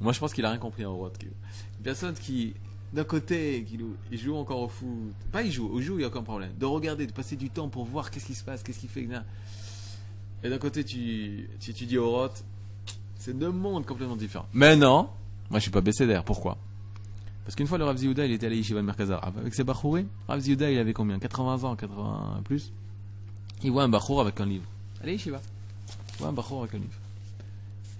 Moi, 0.00 0.12
je 0.12 0.18
pense 0.18 0.32
qu'il 0.32 0.44
a 0.44 0.50
rien 0.50 0.58
compris 0.58 0.84
en 0.84 0.94
rot. 0.94 1.12
Une 1.22 1.82
personne 1.82 2.14
qui, 2.14 2.54
d'un 2.92 3.04
côté, 3.04 3.64
qui 3.64 3.78
il 4.10 4.18
joue 4.18 4.34
encore 4.36 4.60
au 4.60 4.68
foot. 4.68 4.88
Pas 5.30 5.42
il 5.42 5.52
joue, 5.52 5.68
au 5.68 5.80
joue, 5.80 5.94
il 5.94 5.98
n'y 5.98 6.04
a 6.04 6.08
aucun 6.08 6.22
problème. 6.22 6.52
De 6.58 6.66
regarder, 6.66 7.06
de 7.06 7.12
passer 7.12 7.36
du 7.36 7.50
temps 7.50 7.68
pour 7.68 7.84
voir 7.84 8.10
qu'est-ce 8.10 8.26
qui 8.26 8.34
se 8.34 8.44
passe, 8.44 8.62
qu'est-ce 8.62 8.80
qu'il 8.80 8.88
fait. 8.88 9.06
Et 10.42 10.48
d'un 10.48 10.58
côté, 10.58 10.84
tu, 10.84 11.48
tu 11.60 11.70
étudies 11.70 11.98
au 11.98 12.10
c'est 13.20 13.38
deux 13.38 13.50
mondes 13.50 13.84
complètement 13.84 14.16
différents. 14.16 14.46
Mais 14.54 14.76
non, 14.76 15.10
moi 15.50 15.58
je 15.58 15.60
suis 15.60 15.70
pas 15.70 15.82
d'air. 15.82 16.24
Pourquoi? 16.24 16.56
Parce 17.44 17.54
qu'une 17.54 17.66
fois 17.66 17.76
le 17.76 17.84
Rav 17.84 17.98
Ziyuda, 17.98 18.24
il 18.24 18.32
était 18.32 18.46
allé 18.46 18.56
Yeshiva 18.56 18.80
Merkazar 18.80 19.22
avec 19.22 19.52
ses 19.52 19.62
Bachouré. 19.62 20.06
Rav 20.26 20.40
Ziyuda, 20.40 20.70
il 20.70 20.78
avait 20.78 20.94
combien? 20.94 21.18
80 21.18 21.64
ans, 21.64 21.76
80 21.76 22.40
plus? 22.44 22.72
Il 23.62 23.72
voit 23.72 23.82
un 23.82 23.90
Bachour 23.90 24.22
avec 24.22 24.40
un 24.40 24.46
livre. 24.46 24.64
Allez 25.02 25.12
Yeshiva. 25.12 25.38
Il 26.14 26.18
voit 26.20 26.28
un 26.28 26.32
Bachour 26.32 26.62
avec 26.62 26.74
un 26.74 26.78
livre. 26.78 26.98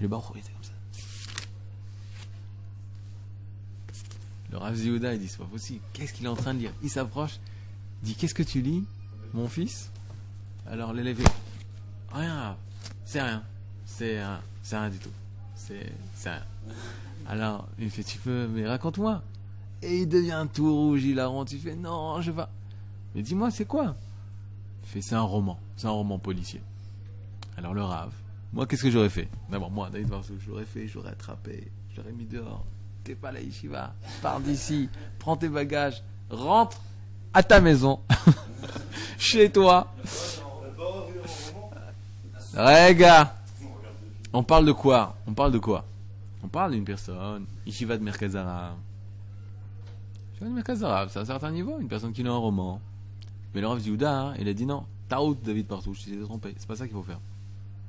Le 0.01 0.09
Bachour 0.09 0.39
était 0.39 0.51
comme 0.53 0.65
ça. 0.65 0.73
Le 4.51 4.59
Rav 4.59 4.77
Yehuda, 4.77 5.15
il 5.15 5.21
dit, 5.21 5.29
c'est 5.29 5.39
pas 5.39 5.45
possible. 5.45 5.81
Qu'est-ce 5.93 6.13
qu'il 6.13 6.27
est 6.27 6.29
en 6.29 6.37
train 6.37 6.55
de 6.55 6.59
lire 6.59 6.73
Il 6.83 6.91
s'approche, 6.91 7.39
dit, 8.03 8.15
qu'est-ce 8.15 8.35
que 8.35 8.43
tu 8.43 8.61
lis, 8.61 8.85
mon 9.33 9.49
fils? 9.49 9.91
Alors 10.67 10.93
l'élève, 10.93 11.19
rien, 12.13 12.57
c'est 13.05 13.23
rien, 13.23 13.43
c'est 13.87 14.19
rien, 14.19 14.41
c'est 14.63 14.79
rien 14.79 14.91
du 14.91 14.99
tout. 14.99 15.11
C'est, 15.55 15.93
rien. 16.25 16.43
Alors, 17.29 17.69
il 17.79 17.91
fait, 17.91 18.03
tu 18.03 18.19
peux, 18.19 18.49
mais 18.49 18.67
raconte-moi. 18.67 19.23
Et 19.83 20.01
il 20.03 20.09
devient 20.09 20.47
tout 20.53 20.75
rouge, 20.75 21.05
il 21.05 21.21
a 21.21 21.31
honte, 21.31 21.53
il 21.53 21.61
fait, 21.61 21.77
non, 21.77 22.21
je 22.21 22.33
vais. 22.33 22.43
Mais 23.15 23.23
dis-moi, 23.23 23.51
c'est 23.51 23.65
quoi? 23.65 23.95
Il 24.83 24.89
fait, 24.89 25.03
c'est 25.03 25.15
un 25.15 25.21
roman, 25.23 25.61
c'est 25.77 25.87
un 25.87 25.91
roman 25.91 26.19
policier. 26.19 26.61
Alors 27.57 27.75
le 27.75 27.83
Rav, 27.83 28.13
moi, 28.53 28.67
qu'est-ce 28.67 28.83
que 28.83 28.91
j'aurais 28.91 29.11
fait? 29.11 29.29
D'abord, 29.49 29.71
moi, 29.71 29.91
David 29.91 30.09
Varsou, 30.09 30.35
j'aurais 30.45 30.65
fait, 30.65 30.89
j'aurais 30.89 31.11
attrapé, 31.11 31.71
j'aurais 31.95 32.13
mis 32.13 32.25
dehors. 32.25 32.65
T'es 33.05 33.15
pas 33.15 33.33
la 33.33 33.41
yeshiva, 33.41 33.95
pars 34.21 34.41
d'ici, 34.41 34.89
prends 35.19 35.37
tes 35.37 35.49
bagages, 35.49 36.03
rentre 36.29 36.81
à 37.33 37.43
ta 37.43 37.61
maison, 37.61 38.01
chez 39.19 39.51
toi. 39.51 39.93
Regarde, 42.55 43.29
on 44.33 44.43
parle 44.43 44.67
de 44.67 44.73
quoi? 44.73 45.17
On 45.27 45.33
parle 45.33 45.53
de 45.53 45.59
quoi? 45.59 45.85
On 46.43 46.49
parle 46.49 46.73
d'une 46.73 46.85
personne, 46.85 47.47
yeshiva 47.67 47.97
de 47.97 48.03
Merkazara. 48.03 48.77
Yeshiva 50.33 50.51
de 50.51 50.55
Merkazara, 50.55 51.09
c'est 51.09 51.19
à 51.19 51.23
un 51.23 51.27
certain 51.27 51.51
niveau, 51.51 51.79
une 51.81 51.89
personne 51.89 52.13
qui 52.13 52.23
lit 52.23 52.29
un 52.29 52.37
roman. 52.37 52.81
Mais 53.55 53.61
le 53.61 53.67
Rav 53.67 53.81
Yehuda, 53.81 54.21
hein, 54.21 54.35
il 54.39 54.49
a 54.49 54.53
dit 54.53 54.67
non, 54.67 54.85
Taout 55.09 55.39
David 55.43 55.67
Partout, 55.67 55.95
je 55.95 56.05
t'ai 56.05 56.21
trompé, 56.21 56.55
c'est 56.59 56.69
pas 56.69 56.77
ça 56.77 56.87
qu'il 56.87 56.95
faut 56.95 57.03
faire. 57.03 57.21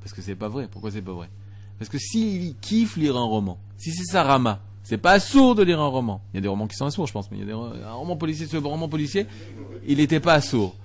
Parce 0.02 0.14
que 0.14 0.22
c'est 0.22 0.36
pas 0.36 0.48
vrai. 0.48 0.68
Pourquoi 0.68 0.92
c'est 0.92 1.02
pas 1.02 1.14
vrai? 1.14 1.30
Parce 1.78 1.90
que 1.90 2.00
s'il 2.00 2.56
kiffe 2.58 2.98
lire 2.98 3.18
un 3.18 3.24
roman, 3.24 3.58
si 3.78 3.92
c'est 3.92 4.06
sa 4.06 4.24
rama, 4.24 4.60
c'est 4.92 4.98
pas 4.98 5.22
sourd 5.22 5.56
de 5.56 5.64
lire 5.64 5.80
un 5.80 5.88
roman. 5.88 6.22
Il 6.34 6.36
y 6.36 6.40
a 6.40 6.42
des 6.42 6.50
romans 6.50 6.68
qui 6.68 6.76
sont 6.76 6.90
sourds, 6.90 7.08
je 7.08 7.14
pense, 7.14 7.32
mais 7.32 7.38
il 7.38 7.40
y 7.40 7.44
a 7.44 7.46
des 7.46 7.54
un 7.54 7.94
roman 7.94 8.18
policier, 8.18 8.46
ce 8.46 8.58
roman 8.58 8.90
policier, 8.90 9.26
il 9.88 10.00
n'était 10.00 10.20
pas 10.20 10.42
sourd. 10.42 10.76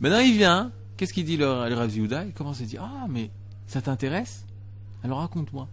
Maintenant, 0.00 0.18
il 0.18 0.36
vient, 0.36 0.72
qu'est-ce 0.96 1.12
qu'il 1.12 1.24
dit 1.24 1.36
le, 1.36 1.68
le 1.68 1.74
Rav 1.76 1.88
Yehuda? 1.88 2.24
Il 2.24 2.32
commence 2.32 2.60
à 2.60 2.64
dire 2.64 2.82
Ah, 2.82 3.06
mais 3.08 3.30
ça 3.68 3.80
t'intéresse? 3.80 4.44
Alors 5.04 5.18
raconte-moi. 5.20 5.68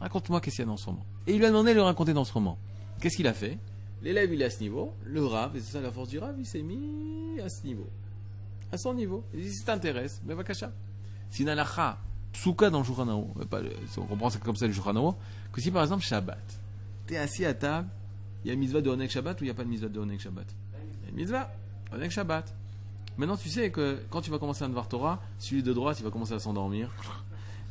Raconte-moi 0.00 0.40
qu'est-ce 0.40 0.56
qu'il 0.56 0.64
y 0.64 0.66
a 0.66 0.68
dans 0.68 0.76
ce 0.76 0.86
roman. 0.86 1.06
Et 1.28 1.34
il 1.34 1.38
lui 1.38 1.44
a 1.44 1.50
demandé 1.50 1.70
de 1.70 1.76
le 1.76 1.82
raconter 1.82 2.12
dans 2.12 2.24
ce 2.24 2.32
roman. 2.32 2.58
Qu'est-ce 3.00 3.14
qu'il 3.14 3.28
a 3.28 3.34
fait? 3.34 3.56
L'élève, 4.02 4.34
il 4.34 4.42
est 4.42 4.46
à 4.46 4.50
ce 4.50 4.58
niveau. 4.58 4.92
Le 5.04 5.24
Rav, 5.24 5.56
et 5.56 5.60
c'est 5.60 5.74
ça 5.74 5.80
la 5.80 5.92
force 5.92 6.08
du 6.08 6.18
Rav, 6.18 6.34
il 6.36 6.44
s'est 6.44 6.62
mis 6.62 7.38
à 7.40 7.48
ce 7.48 7.64
niveau. 7.64 7.86
À 8.72 8.78
son 8.78 8.94
niveau. 8.94 9.22
Il 9.32 9.42
dit 9.42 9.52
Si 9.52 9.64
t'intéresse, 9.64 10.20
mais 10.26 10.34
va 10.34 10.42
cacher. 10.42 10.66
Si 11.30 11.44
Nalacha, 11.44 11.98
Psuka 12.32 12.68
dans 12.68 12.80
le 12.80 12.84
Shulchan 12.84 13.06
on 13.08 14.06
comprend 14.06 14.28
ça 14.28 14.40
comme 14.40 14.56
ça 14.56 14.66
le 14.66 14.72
Shulchan 14.72 15.16
que 15.52 15.60
si 15.60 15.70
par 15.70 15.84
exemple 15.84 16.02
Shabbat, 16.02 16.61
tu 17.06 17.14
es 17.14 17.18
assis 17.18 17.44
à 17.44 17.54
table, 17.54 17.88
il 18.44 18.48
y 18.48 18.50
a 18.50 18.54
une 18.54 18.60
mitzvah 18.60 18.80
de 18.80 18.90
Onek 18.90 19.10
Shabbat 19.10 19.40
ou 19.40 19.44
il 19.44 19.46
n'y 19.46 19.50
a 19.50 19.54
pas 19.54 19.64
de 19.64 19.68
mitzvah 19.68 19.88
de 19.88 20.00
Onek 20.00 20.20
Shabbat 20.20 20.46
Il 20.74 21.04
y 21.04 21.06
a 21.06 21.10
une 21.10 21.16
mitzvah, 21.16 21.50
Shabbat. 22.10 22.54
Maintenant 23.16 23.36
tu 23.36 23.48
sais 23.48 23.70
que 23.70 24.02
quand 24.10 24.22
tu 24.22 24.30
vas 24.30 24.38
commencer 24.38 24.64
à 24.64 24.68
voir 24.68 24.88
Torah, 24.88 25.20
celui 25.38 25.62
de 25.62 25.72
droite 25.72 25.98
il 26.00 26.02
va 26.04 26.10
commencer 26.10 26.32
à 26.32 26.38
s'endormir, 26.38 26.90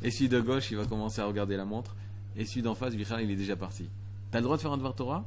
et 0.02 0.10
celui 0.10 0.28
de 0.28 0.40
gauche 0.40 0.70
il 0.70 0.76
va 0.76 0.86
commencer 0.86 1.20
à 1.20 1.26
regarder 1.26 1.56
la 1.56 1.64
montre, 1.64 1.96
et 2.36 2.46
celui 2.46 2.62
d'en 2.62 2.74
face, 2.74 2.94
Bichar, 2.94 3.20
il 3.20 3.30
est 3.30 3.36
déjà 3.36 3.56
parti. 3.56 3.88
Tu 4.30 4.36
as 4.36 4.40
le 4.40 4.44
droit 4.44 4.56
de 4.56 4.62
faire 4.62 4.72
un 4.72 4.78
Dvar 4.78 4.94
Torah? 4.94 5.24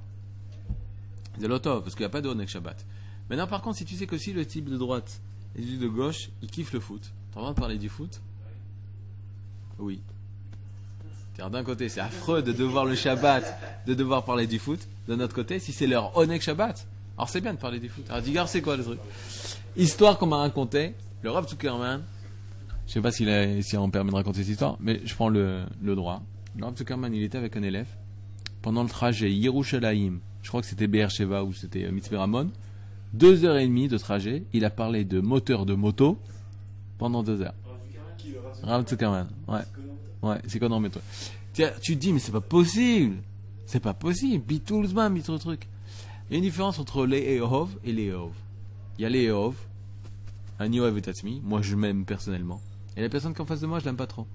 C'est 1.38 1.48
l'auto, 1.48 1.82
parce 1.82 1.96
qu'il 1.96 2.04
n'y 2.04 2.08
a 2.08 2.10
pas 2.10 2.22
de 2.22 2.30
Onek 2.30 2.48
Shabbat. 2.48 2.86
Maintenant 3.30 3.48
par 3.48 3.62
contre, 3.62 3.78
si 3.78 3.86
tu 3.86 3.96
sais 3.96 4.08
que 4.08 4.18
si 4.18 4.34
le 4.34 4.46
type 4.46 4.70
de 4.70 4.78
droite 4.78 5.22
et 5.56 5.62
celui 5.62 5.78
de 5.78 5.88
gauche, 5.88 6.30
il 6.42 6.50
kiffe 6.50 6.74
le 6.74 6.80
foot, 6.80 7.02
tu 7.02 7.10
as 7.10 7.36
le 7.36 7.42
droit 7.42 7.54
de 7.54 7.60
parler 7.60 7.78
du 7.78 7.90
foot? 7.90 8.22
Oui. 9.78 10.02
D'un 11.38 11.64
côté, 11.64 11.90
c'est 11.90 12.00
affreux 12.00 12.42
de 12.42 12.52
devoir 12.52 12.86
le 12.86 12.96
Shabbat, 12.96 13.86
de 13.86 13.94
devoir 13.94 14.24
parler 14.24 14.48
du 14.48 14.60
foot. 14.60 14.80
De 15.08 15.16
notre 15.16 15.36
côté, 15.36 15.60
si 15.60 15.72
c'est 15.72 15.88
leur 15.88 16.16
Onek 16.18 16.42
Shabbat, 16.42 16.88
alors 17.18 17.30
c'est 17.30 17.42
bien 17.42 17.54
de 17.54 17.60
parler 17.60 17.80
du 17.80 17.90
foot. 17.90 18.06
Alors, 18.10 18.22
dis 18.22 18.36
c'est 18.48 18.62
quoi 18.62 18.78
le 18.78 18.84
truc? 18.84 19.00
Histoire 19.78 20.18
qu'on 20.18 20.28
m'a 20.28 20.38
raconté, 20.38 20.96
le 21.22 21.32
Rav 21.32 21.48
Zuckerman, 21.48 22.02
je 22.88 22.94
sais 22.94 23.02
pas 23.02 23.12
s'il 23.12 23.64
si 23.64 23.78
on 23.78 23.90
permet 23.90 24.12
de 24.12 24.16
raconter 24.16 24.40
cette 24.40 24.52
histoire, 24.52 24.78
mais 24.80 25.02
je 25.04 25.14
prends 25.14 25.30
le, 25.30 25.64
le 25.82 25.96
droit. 25.96 26.22
Le 26.58 26.66
Rav 26.66 26.78
Zuckerman, 26.78 27.14
il 27.14 27.24
était 27.24 27.38
avec 27.38 27.58
un 27.58 27.64
élève 27.64 27.88
pendant 28.66 28.82
le 28.82 28.90
trajet 28.90 29.32
Yerushalayim, 29.32 30.22
je 30.42 30.48
crois 30.50 30.62
que 30.62 30.66
c'était 30.68 30.88
Be'er 30.88 31.10
ou 31.46 31.54
c'était 31.54 31.92
Mitzvah 31.92 32.22
Ramon, 32.22 32.50
deux 33.14 33.46
heures 33.46 33.58
et 33.58 33.68
demie 33.68 33.88
de 33.88 33.98
trajet, 34.00 34.44
il 34.54 34.66
a 34.66 34.72
parlé 34.72 35.04
de 35.04 35.20
moteur 35.20 35.68
de 35.68 35.76
moto 35.76 36.18
pendant 36.98 37.22
deux 37.22 37.44
heures. 37.44 37.54
Rav 38.64 38.88
Zuckerman. 38.88 39.28
Ouais. 39.48 39.60
Ouais, 40.26 40.42
c'est 40.48 40.58
quoi 40.58 40.70
dans 40.70 40.80
métro 40.80 41.02
Tu 41.54 41.64
te 41.64 41.92
dis, 41.94 42.12
mais 42.12 42.18
c'est 42.18 42.32
pas 42.32 42.42
possible. 42.42 43.18
C'est 43.68 43.80
pas 43.80 43.94
possible. 43.94 44.44
Bitoulzman, 44.44 45.14
bito 45.14 45.38
truc. 45.38 45.68
Il 46.28 46.34
y 46.34 46.36
a 46.36 46.38
une 46.40 46.44
différence 46.44 46.80
entre 46.80 47.06
les 47.06 47.36
Ehov 47.36 47.70
et 47.84 47.92
les 47.92 48.06
Ehov. 48.06 48.32
Il 48.98 49.04
y 49.04 49.06
a 49.06 49.10
les 49.10 49.26
Ehov, 49.26 49.54
un 50.58 50.72
Yoav 50.72 50.98
et 50.98 51.42
Moi, 51.44 51.62
je 51.62 51.76
m'aime 51.76 52.06
personnellement. 52.06 52.60
Et 52.98 53.04
la 53.04 53.10
personne 53.10 53.34
qui 53.34 53.38
est 53.38 53.42
en 53.44 53.46
face 53.46 53.62
de 53.62 53.68
moi, 53.68 53.78
je 53.78 53.86
l'aime 53.86 53.98
pas 53.98 54.08
trop. 54.08 54.26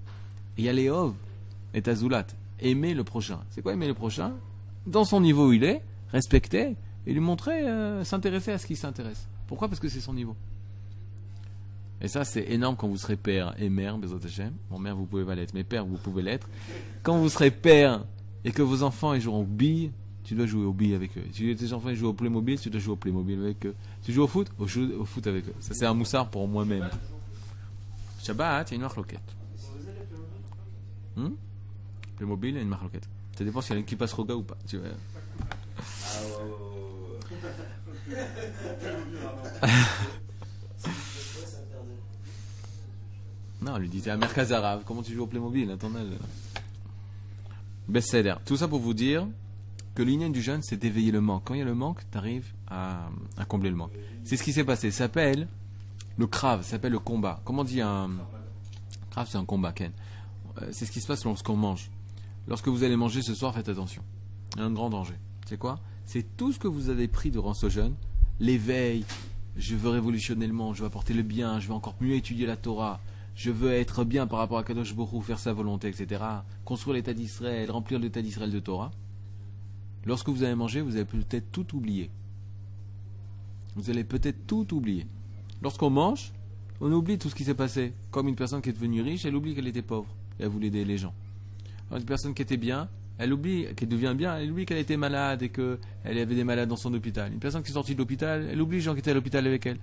Et 0.57 0.61
il 0.61 0.63
y 0.63 0.69
a 0.69 0.73
les 0.73 0.83
Ehov 0.83 1.13
et 1.73 1.81
Tazulat. 1.81 2.27
Aimer 2.61 2.93
le 2.93 3.03
prochain. 3.03 3.41
C'est 3.49 3.61
quoi 3.61 3.73
aimer 3.73 3.87
le 3.87 3.93
prochain? 3.93 4.31
Dans 4.87 5.03
son 5.03 5.19
niveau 5.19 5.49
où 5.49 5.51
il 5.51 5.65
est, 5.65 5.81
respecter 6.13 6.77
et 7.05 7.13
lui 7.13 7.19
montrer, 7.19 7.67
euh, 7.67 8.05
s'intéresser 8.05 8.53
à 8.53 8.57
ce 8.57 8.65
qui 8.65 8.77
s'intéresse. 8.77 9.27
Pourquoi? 9.47 9.67
Parce 9.67 9.81
que 9.81 9.89
c'est 9.89 9.99
son 9.99 10.13
niveau. 10.13 10.37
Et 12.01 12.07
ça, 12.07 12.25
c'est 12.25 12.43
énorme 12.49 12.75
quand 12.75 12.87
vous 12.87 12.97
serez 12.97 13.15
père 13.15 13.53
et 13.59 13.69
mère, 13.69 13.97
Bezot 13.97 14.19
Hashem. 14.25 14.53
Bon, 14.69 14.79
mère, 14.79 14.95
vous 14.95 15.05
pouvez 15.05 15.23
pas 15.23 15.35
l'être, 15.35 15.53
mais 15.53 15.63
père, 15.63 15.85
vous 15.85 15.97
pouvez 15.97 16.23
l'être. 16.23 16.49
Quand 17.03 17.17
vous 17.17 17.29
serez 17.29 17.51
père 17.51 18.03
et 18.43 18.51
que 18.51 18.63
vos 18.63 18.81
enfants 18.81 19.13
ils 19.13 19.21
joueront 19.21 19.41
au 19.41 19.45
billes, 19.45 19.91
tu 20.23 20.33
dois 20.33 20.47
jouer 20.47 20.65
au 20.65 20.73
billes 20.73 20.95
avec 20.95 21.15
eux. 21.17 21.23
Si 21.31 21.55
tes 21.55 21.73
enfants 21.73 21.89
ils 21.89 21.95
jouent 21.95 22.09
au 22.09 22.13
Playmobil, 22.13 22.59
tu 22.59 22.69
dois 22.69 22.79
jouer 22.79 22.93
au 22.93 22.97
Playmobil 22.97 23.39
avec 23.39 23.65
eux. 23.65 23.75
Tu 24.03 24.13
joues 24.13 24.23
au 24.23 24.27
foot, 24.27 24.47
au, 24.57 24.63
au 24.63 25.05
foot 25.05 25.27
avec 25.27 25.47
eux. 25.47 25.53
Ça, 25.59 25.73
c'est 25.73 25.85
un 25.85 25.93
moussard 25.93 26.29
pour 26.29 26.47
moi-même. 26.47 26.89
Shabbat, 28.23 28.69
il 28.69 28.71
y 28.71 28.75
a 28.75 28.77
une 28.77 28.81
marloquette. 28.81 29.35
Hmm? 31.15 31.29
Playmobil, 32.15 32.51
il 32.51 32.55
y 32.55 32.59
a 32.59 32.61
une 32.61 32.69
marloquette. 32.69 33.07
Ça 33.37 33.43
dépend 33.43 33.61
s'il 33.61 33.73
y 33.73 33.75
a 33.75 33.79
une 33.79 33.85
qui 33.85 33.95
passe 33.95 34.13
Roga 34.13 34.35
ou 34.35 34.43
pas. 34.43 34.57
Tu 34.67 34.77
vois. 34.77 34.89
Non, 43.61 43.77
lui 43.77 43.89
disait 43.89 44.11
à 44.11 44.17
Merkaz 44.17 44.53
comment 44.85 45.03
tu 45.03 45.13
joues 45.13 45.23
au 45.23 45.27
Playmobil 45.27 45.69
à 45.69 45.73
âge 45.73 46.07
Bestseller. 47.87 48.35
Tout 48.45 48.57
ça 48.57 48.67
pour 48.67 48.79
vous 48.79 48.93
dire 48.93 49.27
que 49.95 50.01
l'union 50.01 50.29
du 50.29 50.41
jeune, 50.41 50.61
c'est 50.63 50.77
d'éveiller 50.77 51.11
le 51.11 51.21
manque. 51.21 51.43
Quand 51.45 51.53
il 51.53 51.59
y 51.59 51.61
a 51.61 51.65
le 51.65 51.75
manque, 51.75 51.99
tu 52.11 52.17
arrives 52.17 52.51
à, 52.67 53.09
combler 53.47 53.69
le 53.69 53.75
manque. 53.75 53.91
C'est 54.23 54.37
ce 54.37 54.43
qui 54.43 54.53
s'est 54.53 54.63
passé. 54.63 54.89
Ça 54.91 54.99
s'appelle 54.99 55.47
le 56.17 56.27
crave, 56.27 56.63
ça 56.63 56.71
s'appelle 56.71 56.93
le 56.93 56.99
combat. 56.99 57.41
Comment 57.45 57.61
on 57.61 57.65
dit 57.65 57.81
un. 57.81 58.09
Crave, 59.11 59.27
c'est 59.29 59.37
un 59.37 59.45
combat, 59.45 59.73
Ken. 59.73 59.91
Euh, 60.61 60.67
c'est 60.71 60.85
ce 60.85 60.91
qui 60.91 61.01
se 61.01 61.07
passe 61.07 61.23
lorsqu'on 61.25 61.55
mange. 61.55 61.89
Lorsque 62.47 62.67
vous 62.67 62.83
allez 62.83 62.95
manger 62.95 63.21
ce 63.21 63.35
soir, 63.35 63.53
faites 63.53 63.69
attention. 63.69 64.03
Il 64.55 64.59
y 64.59 64.63
a 64.63 64.65
un 64.65 64.71
grand 64.71 64.89
danger. 64.89 65.15
C'est 65.47 65.57
quoi? 65.57 65.79
C'est 66.05 66.37
tout 66.37 66.51
ce 66.51 66.59
que 66.59 66.67
vous 66.67 66.89
avez 66.89 67.07
pris 67.07 67.29
durant 67.29 67.53
ce 67.53 67.69
jeûne, 67.69 67.93
l'éveil, 68.39 69.05
je 69.57 69.75
veux 69.75 69.89
révolutionner 69.89 70.47
le 70.47 70.53
monde, 70.53 70.75
je 70.75 70.81
veux 70.81 70.87
apporter 70.87 71.13
le 71.13 71.23
bien, 71.23 71.59
je 71.59 71.67
veux 71.67 71.73
encore 71.73 71.95
mieux 72.01 72.15
étudier 72.15 72.45
la 72.45 72.57
Torah, 72.57 72.99
je 73.35 73.51
veux 73.51 73.71
être 73.71 74.03
bien 74.03 74.27
par 74.27 74.39
rapport 74.39 74.57
à 74.57 74.63
Kadosh 74.63 74.95
Baruch 74.95 75.23
faire 75.23 75.39
sa 75.39 75.53
volonté, 75.53 75.87
etc. 75.87 76.23
Construire 76.65 76.95
l'État 76.95 77.13
d'Israël, 77.13 77.71
remplir 77.71 77.99
l'État 77.99 78.21
d'Israël 78.21 78.51
de 78.51 78.59
Torah. 78.59 78.91
Lorsque 80.05 80.29
vous 80.29 80.43
allez 80.43 80.55
manger, 80.55 80.81
vous 80.81 80.95
allez 80.95 81.05
peut-être 81.05 81.51
tout 81.51 81.75
oublier. 81.75 82.09
Vous 83.75 83.89
allez 83.89 84.03
peut-être 84.03 84.45
tout 84.47 84.73
oublier. 84.73 85.07
Lorsqu'on 85.61 85.89
mange, 85.89 86.33
on 86.81 86.91
oublie 86.91 87.17
tout 87.17 87.29
ce 87.29 87.35
qui 87.35 87.43
s'est 87.43 87.53
passé. 87.53 87.93
Comme 88.09 88.27
une 88.27 88.35
personne 88.35 88.61
qui 88.61 88.69
est 88.69 88.73
devenue 88.73 89.01
riche, 89.01 89.25
elle 89.25 89.35
oublie 89.35 89.55
qu'elle 89.55 89.67
était 89.67 89.81
pauvre 89.81 90.07
et 90.39 90.43
elle 90.43 90.49
voulait 90.49 90.67
aider 90.67 90.83
les 90.83 90.97
gens. 90.97 91.13
une 91.91 92.03
personne 92.03 92.33
qui 92.33 92.41
était 92.41 92.57
bien, 92.57 92.89
elle 93.17 93.31
oublie 93.33 93.67
qu'elle 93.75 93.89
devient 93.89 94.15
bien, 94.17 94.37
elle 94.37 94.51
oublie 94.51 94.65
qu'elle 94.65 94.79
était 94.79 94.97
malade 94.97 95.43
et 95.43 95.49
qu'elle 95.49 95.77
avait 96.03 96.25
des 96.33 96.43
malades 96.43 96.67
dans 96.67 96.75
son 96.75 96.91
hôpital. 96.93 97.31
Une 97.31 97.39
personne 97.39 97.61
qui 97.61 97.69
est 97.69 97.73
sortie 97.73 97.93
de 97.93 97.99
l'hôpital, 97.99 98.47
elle 98.51 98.59
oublie 98.59 98.77
les 98.77 98.81
gens 98.81 98.93
qui 98.93 98.99
étaient 98.99 99.11
à 99.11 99.13
l'hôpital 99.13 99.45
avec 99.45 99.65
elle. 99.67 99.77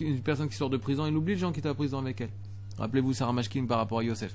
Une 0.00 0.20
personne 0.20 0.48
qui 0.48 0.56
sort 0.56 0.70
de 0.70 0.76
prison, 0.76 1.06
elle 1.06 1.16
oublie 1.16 1.34
les 1.34 1.40
gens 1.40 1.52
qui 1.52 1.60
étaient 1.60 1.68
à 1.68 1.74
prison 1.74 1.98
avec 1.98 2.20
elle. 2.20 2.30
Rappelez-vous 2.78 3.14
Sarah 3.14 3.32
Mashkin 3.32 3.66
par 3.66 3.78
rapport 3.78 4.00
à 4.00 4.04
Yosef. 4.04 4.34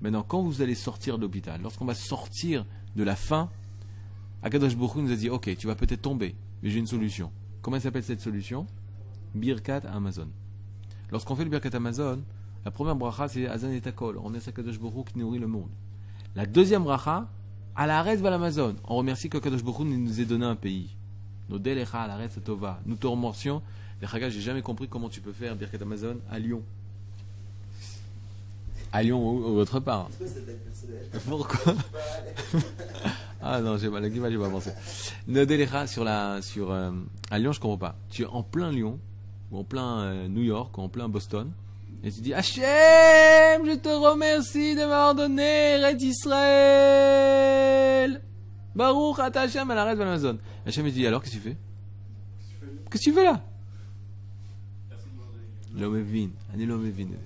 Maintenant, 0.00 0.22
quand 0.22 0.42
vous 0.42 0.62
allez 0.62 0.74
sortir 0.74 1.16
de 1.16 1.22
l'hôpital, 1.22 1.60
lorsqu'on 1.62 1.84
va 1.84 1.94
sortir 1.94 2.66
de 2.96 3.02
la 3.02 3.16
faim, 3.16 3.48
Akadosh 4.42 4.76
Baruch 4.76 4.96
nous 4.96 5.12
a 5.12 5.16
dit 5.16 5.30
Ok, 5.30 5.54
tu 5.56 5.66
vas 5.66 5.74
peut-être 5.74 6.02
tomber, 6.02 6.34
mais 6.62 6.70
j'ai 6.70 6.78
une 6.78 6.86
solution. 6.86 7.30
Comment 7.62 7.78
s'appelle 7.78 8.02
cette 8.02 8.20
solution? 8.20 8.66
Birkat 9.34 9.82
Amazon. 9.92 10.28
Lorsqu'on 11.10 11.36
fait 11.36 11.44
le 11.44 11.50
Birkat 11.50 11.74
Amazon, 11.74 12.22
la 12.64 12.70
première 12.70 12.96
bracha 12.96 13.28
c'est 13.28 13.46
Azan 13.46 13.70
et 13.70 13.80
Takol. 13.80 14.18
On 14.18 14.22
remercie 14.22 14.50
Akadosh 14.50 14.78
Baruch 14.78 15.12
qui 15.12 15.18
nourrit 15.18 15.38
le 15.38 15.46
monde. 15.46 15.70
La 16.34 16.46
deuxième 16.46 16.82
bracha, 16.82 17.28
à 17.74 17.86
la 17.86 18.02
va 18.02 18.30
l'Amazon. 18.30 18.76
On 18.84 18.96
remercie 18.96 19.30
qu'Akadosh 19.30 19.62
Baruch 19.62 19.86
nous 19.86 20.20
ait 20.20 20.24
donné 20.24 20.44
un 20.44 20.56
pays. 20.56 20.96
Nos 21.48 21.58
Delecha, 21.58 22.02
à 22.02 22.18
la 22.18 22.28
Tova. 22.28 22.80
Nous 22.86 22.96
te 22.96 23.06
remercions. 23.06 23.62
J'ai 24.02 24.40
jamais 24.40 24.62
compris 24.62 24.88
comment 24.88 25.08
tu 25.08 25.20
peux 25.20 25.32
faire 25.32 25.56
Birkat 25.56 25.78
Amazon 25.80 26.18
à 26.30 26.38
Lyon 26.38 26.62
à 28.92 29.02
Lyon 29.02 29.20
ou, 29.26 29.58
autre 29.58 29.80
part. 29.80 30.08
Pourquoi? 31.28 31.74
Ah 33.42 33.60
non, 33.60 33.76
j'ai 33.76 33.88
mal, 33.88 34.02
la 34.02 34.30
j'ai 34.30 34.38
pas 34.38 34.48
pensé. 34.48 34.70
Nodelecha 35.26 35.88
sur 35.88 36.04
la, 36.04 36.40
sur, 36.42 36.70
euh, 36.70 36.92
à 37.30 37.38
Lyon, 37.38 37.52
je 37.52 37.60
comprends 37.60 37.78
pas. 37.78 37.96
Tu 38.08 38.22
es 38.22 38.26
en 38.26 38.42
plein 38.44 38.70
Lyon, 38.70 39.00
ou 39.50 39.58
en 39.58 39.64
plein 39.64 40.02
euh, 40.02 40.28
New 40.28 40.42
York, 40.42 40.78
ou 40.78 40.82
en 40.82 40.88
plein 40.88 41.08
Boston, 41.08 41.50
et 42.04 42.10
tu 42.10 42.20
dis, 42.20 42.34
Hachem, 42.34 42.62
je 43.64 43.76
te 43.76 43.88
remercie 43.88 44.74
de 44.74 44.80
m'avoir 44.80 45.14
donné 45.14 45.76
Red 45.84 46.02
Israël. 46.02 46.42
Baruch 48.74 49.18
ata 49.20 49.42
Hachem 49.42 49.70
à 49.70 49.74
la 49.74 49.84
Red 49.84 50.00
Amazon. 50.00 50.38
Hachem, 50.66 50.86
il 50.86 50.92
dit, 50.92 51.06
alors, 51.06 51.22
qu'est-ce 51.22 51.36
que 51.36 51.42
tu 51.42 51.48
fais? 51.48 51.56
Qu'est-ce 52.90 53.04
que 53.04 53.10
tu 53.10 53.12
fais? 53.12 53.24
Là? 53.24 53.40
L'homme 55.76 55.98
est 55.98 56.02
vine. 56.02 56.32
L'homme 56.56 56.86
est 56.86 56.90
vine. 56.90 57.16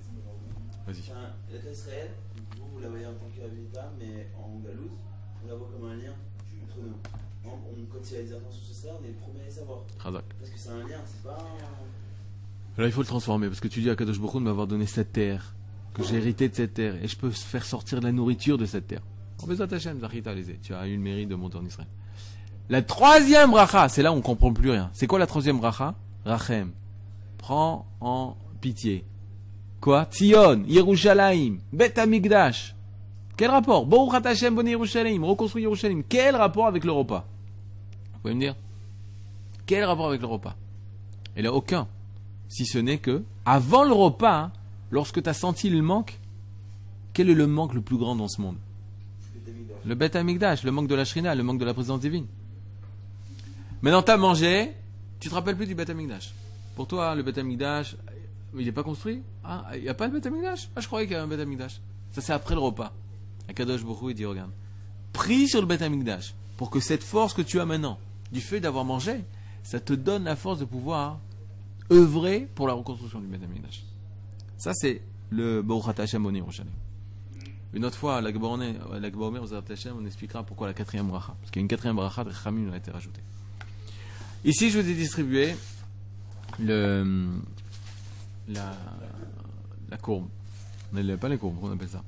Vas-y. 0.87 0.99
Enfin, 1.11 1.29
l'État 1.51 1.69
Israël, 1.71 2.09
vous, 2.57 2.65
vous 2.73 2.79
la 2.79 2.87
voyez 2.89 3.05
en 3.05 3.13
tant 3.13 3.27
qu'habitat, 3.35 3.91
mais 3.99 4.27
en 4.39 4.57
galouse, 4.65 4.97
on 5.43 5.49
la 5.49 5.55
voit 5.55 5.67
comme 5.71 5.89
un 5.89 5.95
lien 5.95 6.13
entre 6.63 6.77
nous. 6.81 6.95
On, 7.45 7.49
on- 7.49 7.85
quand 7.91 7.99
il 8.09 8.13
y 8.13 8.19
a 8.19 8.23
des 8.23 8.29
sur 8.29 8.73
ça, 8.75 8.87
on 8.99 9.03
est 9.03 9.09
le 9.09 9.13
premier 9.15 9.41
à 9.41 9.45
les 9.45 9.51
savoir. 9.51 9.79
Razak. 9.99 10.23
Parce 10.39 10.49
que 10.51 10.57
c'est 10.59 10.69
un 10.69 10.79
lien, 10.79 10.99
c'est 11.05 11.23
pas 11.23 11.37
un... 11.37 12.81
Là, 12.81 12.85
il 12.87 12.91
faut 12.91 13.01
le 13.01 13.07
transformer 13.07 13.47
parce 13.47 13.59
que 13.59 13.67
tu 13.67 13.81
dis 13.81 13.89
à 13.89 13.95
Kadosh 13.95 14.19
Baruch 14.19 14.35
de 14.35 14.39
m'avoir 14.39 14.67
donné 14.67 14.85
cette 14.85 15.11
terre, 15.11 15.55
que 15.93 16.03
j'ai 16.03 16.15
hérité 16.17 16.47
de 16.47 16.55
cette 16.55 16.75
terre 16.75 16.95
et 17.03 17.07
je 17.07 17.17
peux 17.17 17.31
faire 17.31 17.65
sortir 17.65 17.99
de 17.99 18.05
la 18.05 18.11
nourriture 18.11 18.57
de 18.57 18.65
cette 18.65 18.87
terre. 18.87 19.01
En 19.43 19.49
Hashem, 19.49 19.99
Zachita 19.99 20.33
Lézé, 20.33 20.59
tu 20.61 20.73
as 20.73 20.87
eu 20.87 20.95
le 20.95 21.01
mérite 21.01 21.27
de 21.29 21.35
monter 21.35 21.57
en 21.57 21.65
Israël. 21.65 21.87
La 22.69 22.81
troisième 22.81 23.51
bracha, 23.51 23.89
c'est 23.89 24.01
là 24.03 24.11
où 24.11 24.15
on 24.15 24.21
comprend 24.21 24.53
plus 24.53 24.69
rien. 24.71 24.89
C'est 24.93 25.07
quoi 25.07 25.19
la 25.19 25.27
troisième 25.27 25.57
bracha? 25.57 25.95
Rachem. 26.25 26.71
Prends 27.37 27.87
en 28.01 28.35
pitié. 28.61 29.05
Quoi 29.79 30.05
Tzion, 30.05 30.63
Yerushalayim, 30.67 31.59
Bet 31.71 31.99
Amigdash. 31.99 32.75
Quel 33.35 33.51
rapport? 33.51 33.85
Baruch 33.85 34.25
Hashem 34.25 34.55
Boni 34.55 34.71
Yerushalayim, 34.71 35.23
reconstruit 35.23 35.63
Yerushalayim. 35.63 36.03
Quel 36.07 36.35
rapport 36.35 36.67
avec 36.67 36.83
le 36.83 36.91
repas 36.91 37.25
Vous 38.13 38.19
pouvez 38.19 38.33
me 38.33 38.39
dire? 38.39 38.55
Quel 39.65 39.83
rapport 39.83 40.07
avec 40.07 40.21
le 40.21 40.27
repas 40.27 40.55
Il 41.35 41.43
n'y 41.43 41.47
a 41.47 41.53
aucun 41.53 41.87
si 42.49 42.65
ce 42.65 42.77
n'est 42.77 42.97
que, 42.97 43.23
avant 43.45 43.83
le 43.83 43.91
repas, 43.91 44.37
hein, 44.37 44.51
lorsque 44.89 45.21
tu 45.21 45.29
as 45.29 45.33
senti 45.33 45.69
le 45.69 45.81
manque, 45.81 46.19
quel 47.13 47.29
est 47.29 47.33
le 47.33 47.47
manque 47.47 47.73
le 47.73 47.81
plus 47.81 47.97
grand 47.97 48.15
dans 48.15 48.27
ce 48.27 48.41
monde? 48.41 48.57
Le 49.85 49.95
Beth 49.95 50.15
Amigdash, 50.15 50.63
le 50.63 50.71
manque 50.71 50.87
de 50.87 50.95
la 50.95 51.05
Shrina, 51.05 51.33
le 51.35 51.43
manque 51.43 51.59
de 51.59 51.65
la 51.65 51.73
présence 51.73 51.99
divine. 51.99 52.25
Maintenant, 53.81 54.01
tu 54.01 54.11
as 54.11 54.17
mangé, 54.17 54.73
tu 55.19 55.29
te 55.29 55.33
rappelles 55.33 55.55
plus 55.55 55.67
du 55.67 55.75
Beth 55.75 55.89
Amigdash. 55.89 56.33
Pour 56.75 56.87
toi, 56.87 57.15
le 57.15 57.23
Beth 57.23 57.37
Amigdash, 57.37 57.95
il 58.55 58.65
n'est 58.65 58.71
pas 58.71 58.83
construit 58.83 59.21
Ah, 59.43 59.65
Il 59.75 59.83
n'y 59.83 59.89
a 59.89 59.93
pas 59.93 60.07
de 60.07 60.13
Beth 60.13 60.25
Amigdash 60.25 60.69
Ah, 60.75 60.81
je 60.81 60.87
croyais 60.87 61.05
qu'il 61.05 61.13
y 61.13 61.15
avait 61.15 61.25
un 61.25 61.27
Beth 61.27 61.39
Amigdash. 61.39 61.81
Ça, 62.11 62.21
c'est 62.21 62.33
après 62.33 62.55
le 62.55 62.61
repas. 62.61 62.93
Akadosh 63.47 63.81
Hu, 63.81 64.09
il 64.09 64.13
dit, 64.13 64.25
regarde, 64.25 64.51
prie 65.13 65.47
sur 65.47 65.61
le 65.61 65.67
Beth 65.67 65.81
Amigdash, 65.81 66.33
pour 66.57 66.69
que 66.69 66.79
cette 66.79 67.03
force 67.03 67.33
que 67.33 67.41
tu 67.41 67.59
as 67.59 67.65
maintenant, 67.65 67.99
du 68.31 68.41
fait 68.41 68.59
d'avoir 68.59 68.85
mangé, 68.85 69.23
ça 69.63 69.79
te 69.79 69.93
donne 69.93 70.25
la 70.25 70.35
force 70.35 70.59
de 70.59 70.65
pouvoir 70.65 71.19
œuvrer 71.91 72.47
pour 72.55 72.67
la 72.67 72.73
reconstruction 72.73 73.19
du 73.19 73.27
Beth 73.27 73.43
Amigdash. 73.43 73.83
Ça, 74.57 74.71
c'est 74.73 75.01
le 75.29 75.61
Baruch 75.61 75.87
Ata 75.87 76.03
Hashem 76.03 76.23
Yerushalayim. 76.23 76.71
Une 77.73 77.85
autre 77.85 77.97
fois, 77.97 78.21
la 78.21 78.29
aux 78.29 79.53
Hashem, 79.53 79.95
on 79.99 80.05
expliquera 80.05 80.43
pourquoi 80.43 80.67
la 80.67 80.73
quatrième 80.73 81.07
bracha. 81.07 81.35
Parce 81.39 81.51
qu'il 81.51 81.59
y 81.59 81.61
a 81.61 81.63
une 81.63 81.67
quatrième 81.67 81.95
bracha 81.95 82.23
de 82.23 82.31
Khamim 82.31 82.71
a 82.71 82.77
été 82.77 82.91
rajoutée. 82.91 83.21
Ici, 84.45 84.71
je 84.71 84.79
vous 84.79 84.89
ai 84.89 84.93
distribué 84.93 85.55
le, 86.59 87.27
la, 88.47 88.75
la 89.89 89.97
courbe. 89.97 90.27
On 90.93 91.17
pas 91.17 91.29
les 91.29 91.37
courbes, 91.37 91.57
on 91.61 91.71
appelle 91.71 91.89
ça? 91.89 92.03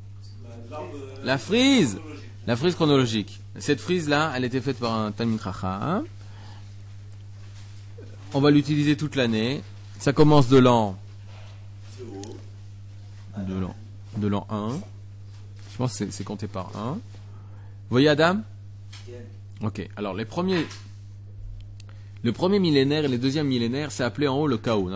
La 1.24 1.38
frise 1.38 2.00
La 2.48 2.56
frise 2.56 2.76
chronologique. 2.76 3.42
Cette 3.58 3.82
frise-là, 3.82 4.32
elle 4.36 4.46
était 4.46 4.62
faite 4.62 4.80
par 4.80 4.94
un 4.94 5.12
Talmud. 5.12 5.40
On 8.34 8.42
va 8.42 8.52
l'utiliser 8.52 8.96
toute 8.96 9.16
l'année. 9.16 9.62
Ça 10.00 10.14
commence 10.14 10.48
de 10.48 10.58
l'an 10.58 10.98
de 13.38 13.54
l'an 13.54 13.76
de 14.18 14.28
l'an 14.28 14.46
1. 14.50 14.80
Je 15.72 15.78
pense 15.78 15.98
que 15.98 16.12
c'est 16.12 16.24
compté 16.24 16.48
par 16.48 16.76
1. 16.76 16.94
Vous 16.94 17.00
voyez 17.90 18.10
Adam? 18.10 18.42
Ok, 19.62 19.88
alors 19.96 20.14
les 20.14 20.26
premiers. 20.26 20.66
Le 22.24 22.32
premier 22.34 22.60
millénaire 22.60 23.06
et 23.06 23.08
le 23.08 23.18
deuxième 23.18 23.48
millénaire, 23.48 23.92
c'est 23.92 24.04
appelé 24.04 24.28
en 24.28 24.38
haut 24.40 24.48
le 24.48 24.58
chaos. 24.58 24.90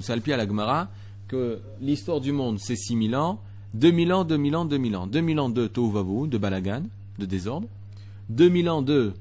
C'est 0.00 0.12
Alpi 0.12 0.32
à 0.32 0.36
la 0.36 0.46
Gemara 0.46 0.88
que 1.28 1.60
l'histoire 1.80 2.20
du 2.20 2.32
monde, 2.32 2.58
c'est 2.58 2.76
6000 2.76 3.14
ans. 3.16 3.40
2000 3.74 4.12
ans, 4.12 4.24
2000 4.24 4.56
ans, 4.56 4.64
2000 4.64 4.96
ans. 4.96 5.06
2000 5.06 5.40
ans 5.40 5.48
de 5.50 5.66
Tohu 5.66 5.92
Vahu, 5.92 6.28
de 6.28 6.38
Balagan, 6.38 6.82
de 7.18 7.26
désordre. 7.26 7.68
2000 8.30 8.70
ans 8.70 8.80
de. 8.82 9.12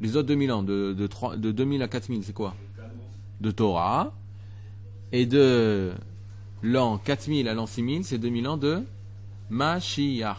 Les 0.00 0.16
autres 0.16 0.28
2000 0.28 0.50
ans, 0.52 0.62
de, 0.62 0.94
de, 0.94 1.06
3 1.06 1.36
de 1.36 1.52
2000 1.52 1.82
à 1.82 1.88
4000, 1.88 2.24
c'est 2.24 2.32
quoi? 2.32 2.54
De 3.40 3.50
Torah. 3.50 4.12
Et 5.12 5.26
de 5.26 5.92
l'an 6.62 6.96
4000 6.98 7.46
à 7.48 7.54
l'an 7.54 7.66
6000, 7.66 8.04
c'est 8.04 8.18
2000 8.18 8.48
ans 8.48 8.56
de 8.56 8.82
Mashiach. 9.50 10.38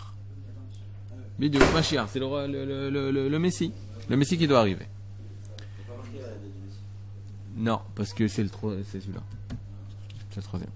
Mashiach, 1.40 2.08
c'est 2.10 2.20
le, 2.20 2.90
le, 2.90 3.12
le- 3.12 3.30
le 3.30 3.40
Messie. 3.40 3.72
Le 4.10 4.18
Messie 4.18 4.38
qui 4.38 4.48
doit 4.48 4.60
arriver. 4.60 4.88
C'est 5.58 5.88
pas 5.88 5.96
marqué 5.96 6.18
la 6.20 6.28
date 6.30 6.42
du 6.42 6.48
Messie. 6.66 6.80
Non, 7.56 7.80
parce 7.96 8.14
que 8.14 8.28
c'est 8.28 8.44
le 8.44 8.50
celui-là. 8.50 9.22
C'est 10.30 10.38
le 10.38 10.44
troisième. 10.44 10.72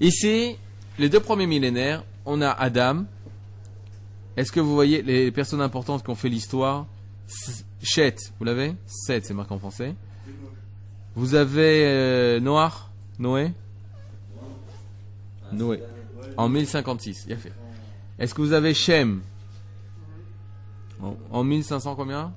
Ici, 0.00 0.56
les 0.98 1.08
deux 1.08 1.20
premiers 1.20 1.46
millénaires, 1.46 2.04
on 2.24 2.40
a 2.40 2.50
Adam. 2.50 3.04
Est-ce 4.36 4.50
que 4.50 4.60
vous 4.60 4.74
voyez 4.74 5.02
les 5.02 5.30
personnes 5.30 5.60
importantes 5.60 6.02
qui 6.02 6.10
ont 6.10 6.16
fait 6.16 6.28
l'histoire? 6.28 6.86
Chet, 7.82 8.16
vous 8.38 8.44
l'avez? 8.44 8.74
Seth, 8.86 9.26
c'est 9.26 9.34
marqué 9.34 9.54
en 9.54 9.58
français. 9.58 9.94
Vous 11.14 11.34
avez 11.36 11.84
euh, 11.86 12.40
Noah? 12.40 12.90
Noé? 13.18 13.52
Noé. 15.52 15.80
En 16.36 16.48
1056, 16.48 17.26
il 17.28 17.32
a 17.34 17.36
fait. 17.36 17.52
Est-ce 18.18 18.34
que 18.34 18.40
vous 18.42 18.52
avez 18.52 18.74
Shem? 18.74 19.20
En 21.30 21.44
1500 21.44 21.94
combien? 21.94 22.32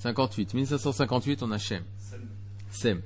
58. 0.00 0.54
1558, 0.54 1.42
on 1.42 1.50
a 1.52 1.58
Shem. 1.58 1.82
Sem. 2.70 3.00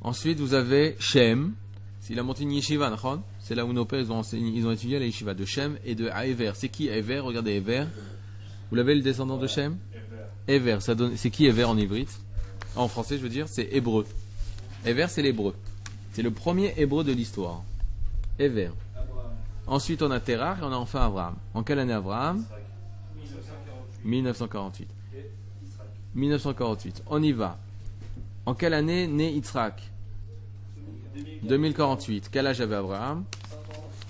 Ensuite, 0.00 0.38
vous 0.40 0.54
avez 0.54 0.96
Shem. 0.98 1.52
C'est 2.00 2.14
la 2.14 2.22
montagne 2.22 2.52
Yeshiva, 2.52 2.94
C'est 3.40 3.54
là 3.54 3.64
où 3.64 3.72
nos 3.72 3.84
pères 3.86 4.00
ils 4.00 4.12
ont, 4.12 4.16
enseigné, 4.16 4.52
ils 4.58 4.66
ont 4.66 4.70
étudié 4.72 4.98
la 4.98 5.06
Yeshiva 5.06 5.32
de 5.34 5.44
Shem 5.44 5.78
et 5.84 5.94
de 5.94 6.08
Ever. 6.08 6.52
C'est 6.54 6.68
qui 6.68 6.88
Ever? 6.88 7.20
Regardez 7.20 7.52
Ever. 7.52 7.86
Vous 8.70 8.76
l'avez 8.76 8.94
le 8.94 9.00
descendant 9.02 9.38
de 9.38 9.46
Shem? 9.46 9.78
Ever. 10.46 10.78
ça 10.80 10.94
donne- 10.94 11.16
C'est 11.16 11.30
qui 11.30 11.46
Ever 11.46 11.64
en 11.64 11.76
ivrite 11.78 12.10
En 12.76 12.88
français, 12.88 13.16
je 13.16 13.22
veux 13.22 13.28
dire, 13.30 13.46
c'est 13.48 13.68
hébreu. 13.72 14.06
Ever, 14.84 15.06
c'est 15.08 15.22
l'hébreu. 15.22 15.54
C'est 16.12 16.22
le 16.22 16.30
premier 16.30 16.74
hébreu 16.76 17.04
de 17.04 17.12
l'histoire. 17.12 17.62
Ever. 18.38 18.70
Ensuite, 19.66 20.02
on 20.02 20.10
a 20.10 20.20
Terach 20.20 20.58
et 20.58 20.62
on 20.62 20.72
a 20.72 20.76
enfin 20.76 21.06
Abraham. 21.06 21.36
En 21.54 21.62
quelle 21.62 21.78
année 21.78 21.94
Abraham? 21.94 22.44
1948. 24.04 24.88
1948. 26.14 27.02
On 27.08 27.22
y 27.22 27.32
va. 27.32 27.58
En 28.46 28.54
quelle 28.54 28.74
année 28.74 29.06
naît 29.06 29.32
Yitzhak? 29.32 29.82
2048. 31.42 32.28
Quel 32.30 32.46
âge 32.46 32.60
avait 32.60 32.76
Abraham? 32.76 33.24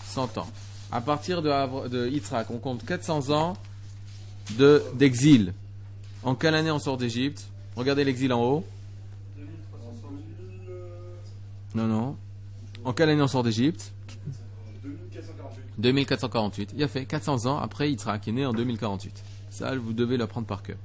100 0.04 0.38
ans. 0.38 0.46
À 0.92 1.00
partir 1.00 1.42
de, 1.42 1.88
de 1.88 2.08
Yitzhak, 2.08 2.50
on 2.50 2.58
compte 2.58 2.84
400 2.84 3.30
ans 3.30 3.54
de- 4.58 4.82
d'exil. 4.94 5.52
en 6.22 6.34
quelle 6.34 6.54
année 6.54 6.70
on 6.70 6.78
sort 6.78 6.96
d'Égypte? 6.96 7.46
Regardez 7.76 8.04
l'exil 8.04 8.32
en 8.32 8.42
haut. 8.42 8.64
Non, 11.74 11.86
non. 11.86 12.16
En 12.84 12.92
quelle 12.92 13.08
année 13.10 13.22
on 13.22 13.26
sort 13.28 13.42
d'Égypte? 13.42 13.92
2448. 15.78 16.70
Il 16.76 16.82
a 16.84 16.88
fait 16.88 17.04
400 17.04 17.46
ans 17.46 17.58
après 17.58 17.90
Yitzhak, 17.90 18.20
qui 18.22 18.30
est 18.30 18.32
né 18.32 18.46
en 18.46 18.52
2048. 18.52 19.22
Ça, 19.50 19.74
vous 19.76 19.92
devez 19.92 20.16
l'apprendre 20.16 20.46
par 20.46 20.62
cœur. 20.62 20.76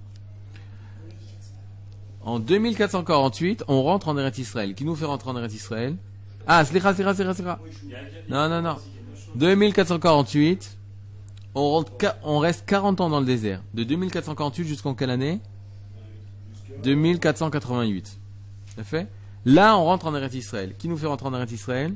En 2.30 2.38
2448, 2.38 3.64
on 3.68 3.82
rentre 3.82 4.08
en 4.08 4.16
Eretz 4.16 4.38
Israël. 4.38 4.76
Qui 4.76 4.86
nous 4.86 4.96
fait 4.96 5.06
rentrer 5.06 5.32
en 5.32 5.38
Eretz 5.38 5.56
Israël? 5.56 5.96
Ah, 6.46 6.64
slicha, 6.64 6.94
slicha, 6.94 7.16
slicha, 7.16 7.34
slicha. 7.34 7.60
Non, 8.30 8.48
non, 8.48 8.62
non. 8.62 8.76
2448, 9.34 10.78
on, 11.56 12.38
reste 12.38 12.68
40 12.68 13.02
ans 13.02 13.10
dans 13.10 13.20
le 13.20 13.26
désert. 13.26 13.64
De 13.74 13.84
2448 13.84 14.68
jusqu'en 14.68 14.94
quelle 14.94 15.10
année? 15.10 15.42
2488. 16.84 18.20
Ça 18.76 18.84
fait? 18.84 19.08
Là, 19.44 19.76
on 19.76 19.86
rentre 19.86 20.06
en 20.06 20.14
Eretz 20.14 20.36
Israël. 20.36 20.76
Qui 20.78 20.88
nous 20.88 20.98
fait 20.98 21.08
rentrer 21.08 21.30
en 21.30 21.34
Eretz 21.34 21.52
Israël? 21.52 21.96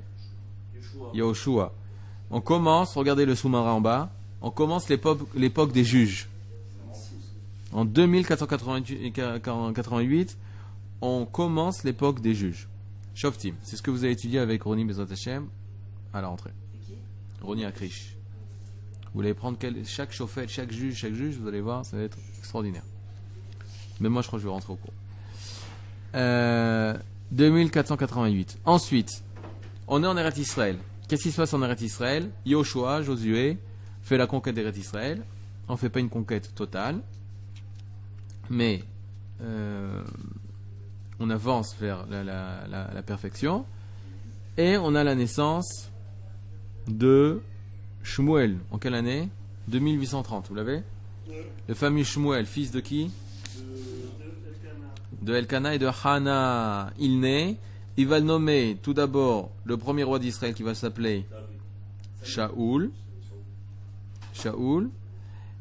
Yahushua. 1.13 1.73
On 2.31 2.41
commence, 2.41 2.95
regardez 2.95 3.27
le 3.27 3.35
sous-marin 3.35 3.73
en 3.73 3.81
bas, 3.81 4.09
on 4.41 4.49
commence 4.49 4.89
l'époque 4.89 5.71
des 5.73 5.83
juges. 5.83 6.27
En 7.73 7.86
2488, 7.86 10.38
on 11.01 11.25
commence 11.25 11.83
l'époque 11.83 12.21
des 12.21 12.36
juges. 12.36 12.67
Shoftim, 13.15 13.53
c'est 13.63 13.75
ce 13.77 13.81
que 13.81 13.91
vous 13.91 14.03
avez 14.03 14.13
étudié 14.13 14.39
avec 14.39 14.63
Roni 14.63 14.86
Bezot 14.86 15.12
Hashem 15.12 15.47
à 16.13 16.21
la 16.21 16.27
rentrée. 16.27 16.51
Roni 17.41 17.65
Akrish. 17.65 18.15
Vous 19.13 19.21
allez 19.21 19.33
prendre 19.33 19.57
quel- 19.59 19.86
chaque 19.86 20.12
chauffette, 20.12 20.49
chaque 20.49 20.71
juge, 20.71 20.95
chaque 20.95 21.13
juge, 21.13 21.36
vous 21.38 21.47
allez 21.47 21.62
voir, 21.62 21.86
ça 21.86 21.97
va 21.97 22.03
être 22.03 22.17
extraordinaire. 22.39 22.83
Mais 23.99 24.09
moi, 24.09 24.21
je 24.21 24.27
crois 24.27 24.39
que 24.39 24.43
je 24.43 24.47
vais 24.47 24.53
rentrer 24.53 24.73
au 24.73 24.77
cours. 24.77 24.93
Euh, 26.15 26.97
2488. 27.31 28.59
Ensuite, 28.65 29.23
on 29.88 30.03
est 30.03 30.07
en 30.07 30.17
Eretz 30.17 30.38
Israël. 30.38 30.77
Qu'est-ce 31.07 31.23
qui 31.23 31.31
se 31.31 31.38
passe 31.38 31.53
en 31.53 31.62
Eretz 31.62 31.81
Israël? 31.81 32.29
Yoshua, 32.45 33.01
Josué, 33.03 33.57
fait 34.01 34.17
la 34.17 34.25
conquête 34.27 34.55
d'Eretz 34.55 34.77
Israël. 34.77 35.23
On 35.67 35.77
fait 35.77 35.89
pas 35.89 35.99
une 35.99 36.09
conquête 36.09 36.53
totale, 36.55 37.01
mais 38.49 38.84
euh, 39.41 40.01
on 41.19 41.29
avance 41.29 41.75
vers 41.79 42.06
la, 42.10 42.23
la- 42.23 42.67
la- 42.67 42.91
la 42.93 43.01
perfection. 43.03 43.65
Et 44.58 44.77
on 44.77 44.93
a 44.95 45.03
la 45.03 45.15
naissance 45.15 45.89
de 46.88 47.41
Shmuel. 48.03 48.58
En 48.71 48.77
quelle 48.77 48.95
année? 48.95 49.29
2830, 49.69 50.47
vous 50.49 50.56
l'avez? 50.56 50.84
Le 51.67 51.73
fameux 51.73 52.03
Shmuel, 52.03 52.45
fils 52.45 52.71
de 52.71 52.79
qui? 52.79 53.12
De 55.21 55.34
Elkana 55.34 55.73
et 55.75 55.79
de 55.79 55.88
Hana. 56.03 56.91
Il 56.99 57.19
naît. 57.19 57.58
Il 57.95 58.08
va 58.08 58.19
le 58.19 58.25
nommer 58.25 58.77
tout 58.82 58.93
d'abord 58.93 59.51
le 59.63 59.77
premier 59.77 60.03
roi 60.03 60.19
d'Israël 60.19 60.53
qui 60.53 60.63
va 60.63 60.73
s'appeler 60.75 61.25
Shaoul. 62.23 62.91
Shaoul. 64.34 64.89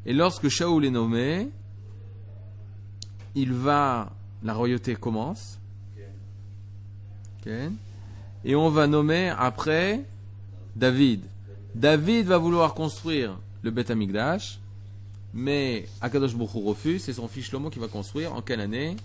Et 0.07 0.13
lorsque 0.15 0.49
Shaoul 0.49 0.85
est 0.85 0.91
nommé, 0.91 1.49
il 3.35 3.53
va. 3.53 4.13
La 4.43 4.55
royauté 4.55 4.97
commence. 4.97 5.59
Et 8.45 8.57
on 8.57 8.71
va 8.71 8.87
nommer 8.87 9.33
après 9.39 10.05
David. 10.75 11.23
David 11.75 12.27
va 12.27 12.39
vouloir 12.39 12.75
construire 12.75 13.39
le 13.63 13.71
Beth 13.71 13.91
Amikdash, 13.91 14.59
mais 15.33 15.87
Akadosh 16.01 16.35
Baruch 16.35 16.55
Hu 16.55 16.67
refuse. 16.67 17.03
C'est 17.05 17.13
son 17.15 17.29
fils 17.29 17.47
Shlomo 17.47 17.71
qui 17.71 17.79
va 17.79 17.89
construire. 17.89 18.35
En 18.35 18.43
quelle 18.43 18.61
année? 18.61 18.97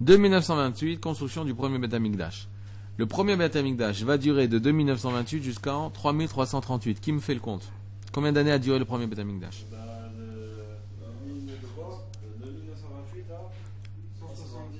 2928, 0.00 1.00
construction 1.00 1.44
du 1.44 1.54
premier 1.54 1.78
Beth 1.78 1.94
Amikdash. 1.94 2.48
Le 2.96 3.06
premier 3.06 3.36
Beth 3.36 3.56
Amikdash 3.56 4.02
va 4.02 4.18
durer 4.18 4.48
de 4.48 4.58
2928 4.58 5.42
jusqu'en 5.42 5.90
3338. 5.90 7.00
Qui 7.00 7.12
me 7.12 7.20
fait 7.20 7.34
le 7.34 7.40
compte? 7.40 7.70
Combien 8.12 8.32
d'années 8.32 8.52
a 8.52 8.58
duré 8.58 8.78
le 8.78 8.84
premier 8.84 9.06
Beth 9.06 9.18
Amikdash 9.18 9.64
Bah, 9.70 9.76
de 10.16 11.30
1903, 11.30 12.08
de 12.40 12.46
1928 12.50 13.24
à 13.30 13.50
170, 14.20 14.78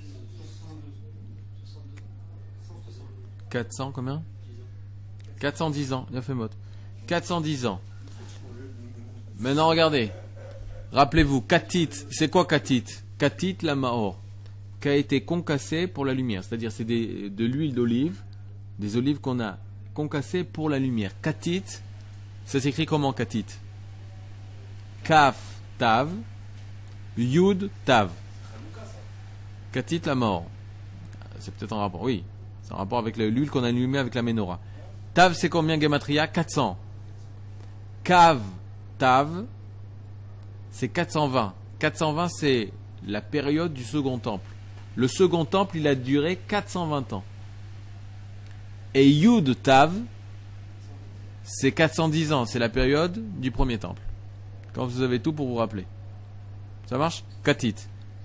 400 3.50 3.92
combien 3.92 4.22
410 5.40 5.92
ans, 5.92 6.06
il 6.10 6.16
a 6.16 6.22
fait 6.22 6.34
mot. 6.34 6.48
410 7.06 7.66
ans. 7.66 7.80
Maintenant 9.38 9.68
regardez. 9.68 10.10
Rappelez-vous, 10.92 11.42
Katit, 11.42 11.90
c'est 12.10 12.28
quoi 12.28 12.44
Katit 12.44 12.84
Katit 13.18 13.58
la 13.62 13.74
Maor, 13.74 14.18
qui 14.80 14.88
a 14.88 14.96
été 14.96 15.20
concassé 15.24 15.86
pour 15.86 16.04
la 16.04 16.14
lumière. 16.14 16.42
C'est-à-dire 16.44 16.72
c'est 16.72 16.84
de 16.84 17.44
l'huile 17.44 17.74
d'olive, 17.74 18.22
des 18.78 18.96
olives 18.96 19.20
qu'on 19.20 19.40
a 19.40 19.58
concassées 19.94 20.44
pour 20.44 20.70
la 20.70 20.78
lumière. 20.78 21.12
Katit, 21.20 21.64
ça 22.48 22.60
s'écrit 22.60 22.86
comment 22.86 23.12
Katit? 23.12 23.44
Kaf 25.04 25.36
Tav, 25.78 26.10
Yud 27.16 27.70
Tav. 27.84 28.10
Katit 29.72 30.00
la 30.06 30.14
mort. 30.14 30.44
C'est 31.40 31.54
peut-être 31.54 31.72
en 31.72 31.80
rapport, 31.80 32.02
oui. 32.02 32.24
C'est 32.62 32.72
en 32.72 32.78
rapport 32.78 32.98
avec 32.98 33.16
le- 33.16 33.28
l'huile 33.28 33.50
qu'on 33.50 33.62
a 33.64 33.68
allumée 33.68 33.98
avec 33.98 34.14
la 34.14 34.22
menorah. 34.22 34.58
Tav, 35.14 35.34
c'est 35.34 35.48
combien 35.48 35.78
Gematria? 35.80 36.26
400. 36.26 36.76
Kav, 38.02 38.40
Tav, 38.98 39.44
c'est 40.70 40.88
420. 40.88 41.54
420, 41.78 42.28
c'est 42.28 42.72
la 43.06 43.20
période 43.20 43.72
du 43.72 43.84
second 43.84 44.18
temple. 44.18 44.50
Le 44.96 45.06
second 45.06 45.44
temple, 45.44 45.76
il 45.76 45.86
a 45.86 45.94
duré 45.94 46.36
420 46.36 47.12
ans. 47.12 47.24
Et 48.94 49.08
Yud 49.08 49.62
Tav, 49.62 49.92
c'est 51.48 51.72
410 51.72 52.32
ans. 52.32 52.44
C'est 52.44 52.58
la 52.58 52.68
période 52.68 53.22
du 53.40 53.50
premier 53.50 53.78
temple. 53.78 54.02
Quand 54.74 54.86
vous 54.86 55.00
avez 55.00 55.18
tout 55.18 55.32
pour 55.32 55.48
vous 55.48 55.56
rappeler. 55.56 55.86
Ça 56.86 56.98
marche? 56.98 57.24
Katit. 57.42 57.74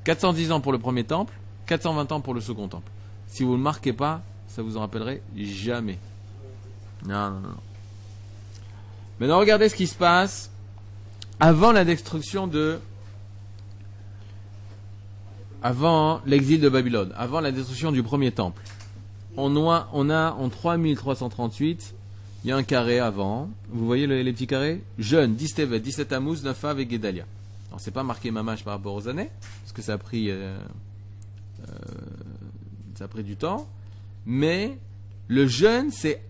410 0.03 0.51
ans 0.51 0.59
pour 0.59 0.73
le 0.73 0.79
premier 0.79 1.05
temple, 1.05 1.33
420 1.65 2.12
ans 2.12 2.19
pour 2.19 2.33
le 2.33 2.41
second 2.41 2.67
temple. 2.67 2.91
Si 3.27 3.43
vous 3.43 3.53
ne 3.53 3.57
le 3.57 3.63
marquez 3.63 3.93
pas, 3.93 4.21
ça 4.47 4.62
vous 4.62 4.75
en 4.75 4.81
rappellerait 4.81 5.21
jamais. 5.38 5.97
Non, 7.05 7.31
non, 7.31 7.39
non. 7.39 7.49
Maintenant, 9.19 9.39
regardez 9.39 9.69
ce 9.69 9.75
qui 9.75 9.88
se 9.88 9.95
passe 9.95 10.51
avant 11.39 11.71
la 11.71 11.86
destruction 11.86 12.47
de. 12.47 12.79
Avant 15.62 16.19
l'exil 16.25 16.59
de 16.59 16.67
Babylone, 16.67 17.13
avant 17.15 17.39
la 17.39 17.53
destruction 17.53 17.93
du 17.93 18.03
premier 18.03 18.33
temple. 18.33 18.62
On 19.38 19.69
a, 19.69 19.88
on 19.93 20.09
a 20.09 20.31
en 20.33 20.49
3338, 20.49 21.95
il 22.43 22.49
y 22.49 22.51
a 22.51 22.56
un 22.58 22.63
carré 22.63 22.99
avant. 22.99 23.49
Vous 23.69 23.86
voyez 23.86 24.08
le- 24.08 24.21
les 24.21 24.34
petits 24.34 24.47
carrés? 24.47 24.82
Jeune, 24.99 25.36
10 25.36 25.53
Tevet, 25.56 25.79
17 25.79 26.10
Tammuz, 26.10 26.43
9 26.43 26.63
Av 26.65 26.79
et 26.79 26.89
Gedalia. 26.89 27.25
Alors, 27.69 27.79
c'est 27.82 27.91
pas 27.91 28.03
marqué 28.03 28.32
Mamash 28.32 28.63
par 28.63 28.73
rapport 28.73 28.93
aux 28.95 29.08
années, 29.08 29.29
parce 29.62 29.71
que 29.73 29.82
ça 29.82 29.93
a 29.93 29.97
pris, 29.97 30.29
euh, 30.29 30.56
euh, 31.69 31.73
ça 32.95 33.06
a 33.06 33.08
pris 33.08 33.23
du 33.23 33.36
temps. 33.36 33.67
Mais 34.25 34.77
le 35.27 35.47
jeûne, 35.47 35.89
c'est, 35.91 36.21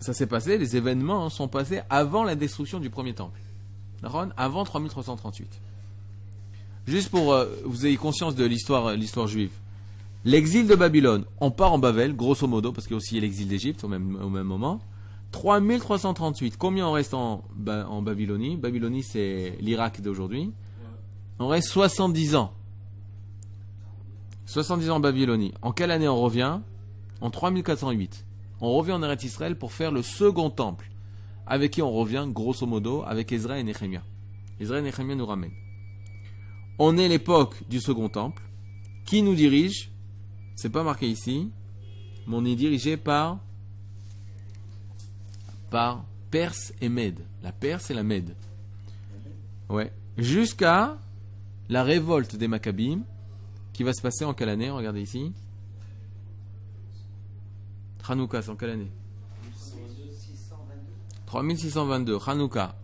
ça 0.00 0.12
s'est 0.12 0.26
passé, 0.26 0.58
les 0.58 0.76
événements 0.76 1.28
sont 1.30 1.48
passés 1.48 1.80
avant 1.90 2.24
la 2.24 2.34
destruction 2.34 2.80
du 2.80 2.90
premier 2.90 3.14
temple. 3.14 3.38
Avant 4.36 4.64
3338. 4.64 5.48
Juste 6.86 7.08
pour 7.08 7.32
euh, 7.32 7.46
vous 7.64 7.86
ayez 7.86 7.96
conscience 7.96 8.34
de 8.34 8.44
l'histoire, 8.44 8.88
euh, 8.88 8.96
l'histoire 8.96 9.26
juive. 9.26 9.52
L'exil 10.26 10.66
de 10.66 10.74
Babylone, 10.74 11.24
on 11.40 11.50
part 11.50 11.72
en 11.72 11.78
Babel, 11.78 12.14
grosso 12.14 12.46
modo, 12.46 12.72
parce 12.72 12.86
qu'il 12.86 12.92
y 12.94 12.96
a 12.96 12.98
aussi 12.98 13.18
l'exil 13.20 13.48
d'Égypte 13.48 13.82
au 13.84 13.88
même, 13.88 14.16
au 14.22 14.28
même 14.28 14.46
moment. 14.46 14.80
3338. 15.34 16.56
Combien 16.56 16.86
on 16.86 16.92
reste 16.92 17.12
en, 17.12 17.42
en 17.66 18.02
Babylonie? 18.02 18.56
Babylonie, 18.56 19.02
c'est 19.02 19.58
l'Irak 19.60 20.00
d'aujourd'hui. 20.00 20.52
On 21.40 21.48
reste 21.48 21.68
70 21.70 22.36
ans. 22.36 22.52
70 24.46 24.90
ans 24.90 24.96
en 24.96 25.00
Babylonie. 25.00 25.52
En 25.60 25.72
quelle 25.72 25.90
année 25.90 26.06
on 26.06 26.20
revient? 26.20 26.60
En 27.20 27.30
3408. 27.30 28.24
On 28.60 28.74
revient 28.74 28.92
en 28.92 29.02
Eretz 29.02 29.24
Israël 29.24 29.58
pour 29.58 29.72
faire 29.72 29.90
le 29.90 30.02
second 30.02 30.50
temple. 30.50 30.88
Avec 31.48 31.72
qui 31.72 31.82
on 31.82 31.90
revient, 31.90 32.26
grosso 32.28 32.64
modo, 32.64 33.02
avec 33.04 33.32
Ezra 33.32 33.58
et 33.58 33.64
Nehemiah. 33.64 34.04
Ezra 34.60 34.78
et 34.78 34.82
Nehemiah 34.82 35.16
nous 35.16 35.26
ramènent. 35.26 35.50
On 36.78 36.96
est 36.96 37.08
l'époque 37.08 37.56
du 37.68 37.80
second 37.80 38.08
temple. 38.08 38.42
Qui 39.04 39.22
nous 39.22 39.34
dirige? 39.34 39.90
C'est 40.54 40.70
pas 40.70 40.84
marqué 40.84 41.08
ici. 41.08 41.50
Mais 42.28 42.36
on 42.36 42.44
est 42.44 42.54
dirigé 42.54 42.96
par 42.96 43.40
Perse 46.30 46.72
et 46.80 46.88
Mède. 46.88 47.20
La 47.42 47.52
Perse 47.52 47.90
et 47.90 47.94
la 47.94 48.02
Mède. 48.02 48.34
Ouais. 49.68 49.92
Jusqu'à 50.16 50.98
la 51.68 51.82
révolte 51.82 52.36
des 52.36 52.48
Maccabim, 52.48 53.02
qui 53.72 53.82
va 53.82 53.92
se 53.92 54.02
passer 54.02 54.24
en 54.24 54.34
quelle 54.34 54.48
année? 54.48 54.70
Regardez 54.70 55.00
ici. 55.02 55.32
Hanouka, 58.06 58.42
c'est 58.42 58.50
en 58.50 58.56
quelle 58.56 58.70
année? 58.70 58.90
3622. 61.26 62.18
Hanouka. 62.26 62.76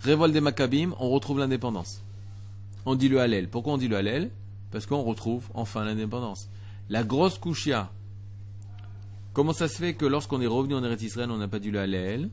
Révolte 0.00 0.32
des 0.32 0.40
Maccabim, 0.40 0.94
on 0.98 1.10
retrouve 1.10 1.38
l'indépendance. 1.38 2.02
On 2.86 2.96
dit 2.96 3.08
le 3.08 3.20
Hallel. 3.20 3.48
Pourquoi 3.48 3.74
on 3.74 3.78
dit 3.78 3.88
le 3.88 3.96
Hallel? 3.96 4.30
Parce 4.70 4.86
qu'on 4.86 5.02
retrouve 5.02 5.48
enfin 5.54 5.84
l'indépendance. 5.84 6.48
La 6.88 7.04
grosse 7.04 7.38
Kouchia. 7.38 7.92
Comment 9.32 9.52
ça 9.52 9.68
se 9.68 9.76
fait 9.76 9.94
que 9.94 10.04
lorsqu'on 10.04 10.40
est 10.40 10.46
revenu 10.46 10.74
en 10.74 10.84
Eretz 10.84 11.02
Israël, 11.02 11.30
on 11.30 11.38
n'a 11.38 11.48
pas 11.48 11.58
dit 11.58 11.70
le 11.70 11.80
Hallel 11.80 12.28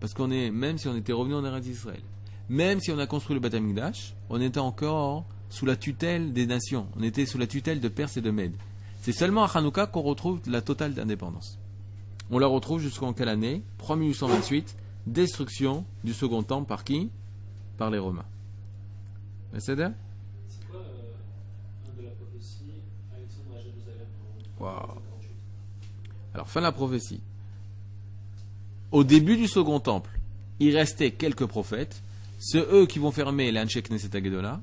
Parce 0.00 0.14
qu'on 0.14 0.30
est, 0.30 0.50
même 0.50 0.78
si 0.78 0.88
on 0.88 0.96
était 0.96 1.12
revenu 1.12 1.34
en 1.34 1.44
Eretz 1.44 1.66
Israël, 1.66 2.00
même 2.48 2.80
si 2.80 2.90
on 2.90 2.98
a 2.98 3.06
construit 3.06 3.34
le 3.34 3.40
Beth 3.40 3.54
Amikdash, 3.54 4.14
on 4.30 4.40
était 4.40 4.58
encore 4.58 5.26
sous 5.50 5.66
la 5.66 5.76
tutelle 5.76 6.32
des 6.32 6.46
nations. 6.46 6.86
On 6.96 7.02
était 7.02 7.26
sous 7.26 7.38
la 7.38 7.46
tutelle 7.46 7.80
de 7.80 7.88
Perse 7.88 8.16
et 8.16 8.22
de 8.22 8.30
Mède. 8.30 8.54
C'est 9.02 9.12
seulement 9.12 9.44
à 9.44 9.58
Hanouka 9.58 9.86
qu'on 9.86 10.02
retrouve 10.02 10.40
la 10.46 10.62
totale 10.62 10.94
d'indépendance. 10.94 11.58
On 12.30 12.38
la 12.38 12.46
retrouve 12.46 12.80
jusqu'en 12.80 13.12
quelle 13.12 13.28
année? 13.28 13.62
3828, 13.78 14.76
destruction 15.06 15.84
du 16.04 16.14
second 16.14 16.42
temple 16.42 16.68
par 16.68 16.84
qui? 16.84 17.10
Par 17.76 17.90
les 17.90 17.98
Romains. 17.98 18.24
C'est 19.58 19.74
quoi 19.74 19.84
euh, 19.84 19.90
un 21.88 22.00
de 22.00 22.06
la 22.06 22.10
prophétie 22.12 22.64
Alexandre 23.12 23.56
à 23.56 23.62
Jérusalem? 23.62 24.06
Waouh. 24.60 25.09
38. 26.32 26.34
Alors, 26.34 26.48
fin 26.48 26.60
de 26.60 26.66
la 26.66 26.72
prophétie. 26.72 27.20
Au 28.92 29.04
début 29.04 29.36
du 29.36 29.46
second 29.46 29.80
temple, 29.80 30.10
il 30.58 30.76
restait 30.76 31.12
quelques 31.12 31.46
prophètes. 31.46 32.02
C'est 32.38 32.64
eux 32.72 32.86
qui 32.86 32.98
vont 32.98 33.12
fermer 33.12 33.52
l'Anshek 33.52 33.90
Neset 33.90 34.16
Agedola. 34.16 34.60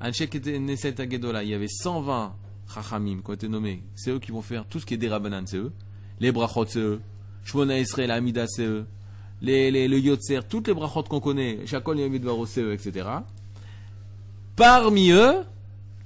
Anshek 0.00 0.34
Neset 0.46 1.00
Agedola, 1.00 1.42
il 1.42 1.50
y 1.50 1.54
avait 1.54 1.68
120 1.68 2.34
Chachamim 2.72 3.20
qui 3.22 3.30
ont 3.30 3.34
été 3.34 3.48
nommés. 3.48 3.82
C'est 3.94 4.10
eux 4.10 4.18
qui 4.18 4.32
vont 4.32 4.42
faire 4.42 4.66
tout 4.66 4.80
ce 4.80 4.86
qui 4.86 4.94
est 4.94 4.98
des 4.98 5.08
Rabbanan, 5.08 5.46
c'est 5.46 5.56
eux. 5.56 5.72
Les 6.20 6.32
Brachot, 6.32 6.66
c'est 6.66 6.78
eux. 6.78 7.00
Shmona 7.44 7.74
la 7.96 8.14
Amida 8.14 8.46
CE, 8.46 8.84
les, 9.42 9.70
les, 9.70 9.88
le 9.88 9.98
Yotzer, 9.98 10.40
toutes 10.48 10.68
les 10.68 10.74
brachot 10.74 11.02
qu'on 11.04 11.20
connaît, 11.20 11.66
Shakol 11.66 11.98
Yamid 11.98 12.22
Varo 12.22 12.46
CE, 12.46 12.72
etc. 12.72 13.08
Parmi 14.56 15.10
eux, 15.10 15.36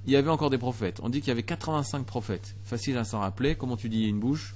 il 0.07 0.13
y 0.13 0.17
avait 0.17 0.31
encore 0.31 0.51
des 0.51 0.59
prophètes. 0.59 1.01
On 1.03 1.09
dit 1.09 1.21
qu'il 1.21 1.29
y 1.29 1.33
avait 1.33 1.43
85 1.43 2.05
prophètes. 2.07 2.55
Facile 2.65 2.97
à 2.99 3.05
s'en 3.05 3.21
rappeler. 3.21 3.57
Comment 3.57 3.77
tu 3.77 3.89
dis 3.89 4.05
une 4.07 4.21
bouche? 4.21 4.55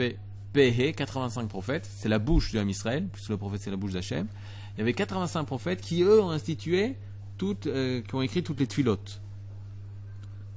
P. 0.00 0.16
Péhé, 0.54 0.94
85 0.94 1.46
prophètes. 1.46 1.88
C'est 1.94 2.08
la 2.08 2.18
bouche 2.18 2.50
du 2.50 2.58
Ham 2.58 2.68
Israël, 2.68 3.06
puisque 3.12 3.28
le 3.28 3.36
prophète 3.36 3.60
c'est 3.60 3.70
la 3.70 3.76
bouche 3.76 3.92
d'Hachem. 3.92 4.26
Il 4.74 4.78
y 4.78 4.80
avait 4.80 4.94
85 4.94 5.44
prophètes 5.44 5.82
qui, 5.82 6.02
eux, 6.02 6.22
ont 6.22 6.30
institué 6.30 6.96
toutes, 7.36 7.66
euh, 7.66 8.00
qui 8.00 8.14
ont 8.14 8.22
écrit 8.22 8.42
toutes 8.42 8.58
les 8.60 8.66
tuilotes. 8.66 9.20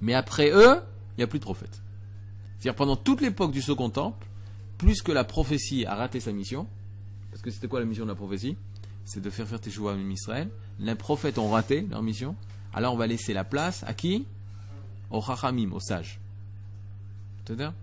Mais 0.01 0.13
après 0.13 0.49
eux, 0.51 0.79
il 1.11 1.19
n'y 1.19 1.23
a 1.23 1.27
plus 1.27 1.39
de 1.39 1.43
prophètes. 1.43 1.81
C'est-à-dire 2.57 2.75
pendant 2.75 2.95
toute 2.95 3.19
l'époque 3.19 3.51
du 3.51 3.61
Second 3.61 3.89
Temple, 3.89 4.25
plus 4.77 5.01
que 5.01 5.11
la 5.11 5.25
prophétie 5.25 5.85
a 5.85 5.95
raté 5.95 6.21
sa 6.21 6.31
mission, 6.31 6.65
parce 7.29 7.41
que 7.41 7.51
c'était 7.51 7.67
quoi 7.67 7.81
la 7.81 7.85
mission 7.85 8.05
de 8.05 8.09
la 8.09 8.15
prophétie? 8.15 8.55
C'est 9.03 9.21
de 9.21 9.29
faire 9.29 9.47
faire 9.47 9.59
tes 9.59 9.71
choix 9.71 9.93
à 9.93 9.97
Israël. 9.97 10.49
Les 10.79 10.95
prophètes 10.95 11.37
ont 11.37 11.49
raté 11.49 11.85
leur 11.89 12.01
mission. 12.01 12.37
Alors 12.73 12.93
on 12.93 12.97
va 12.97 13.07
laisser 13.07 13.33
la 13.33 13.43
place 13.43 13.83
à 13.85 13.93
qui? 13.93 14.25
Au 15.11 15.21
Chachamim, 15.21 15.73
aux 15.73 15.81
sages. 15.81 16.21
C'est-à-dire 17.43 17.73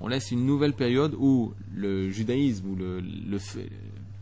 On 0.00 0.08
laisse 0.08 0.30
une 0.30 0.46
nouvelle 0.46 0.72
période 0.72 1.14
où 1.18 1.52
le 1.74 2.10
judaïsme 2.10 2.66
ou 2.68 2.76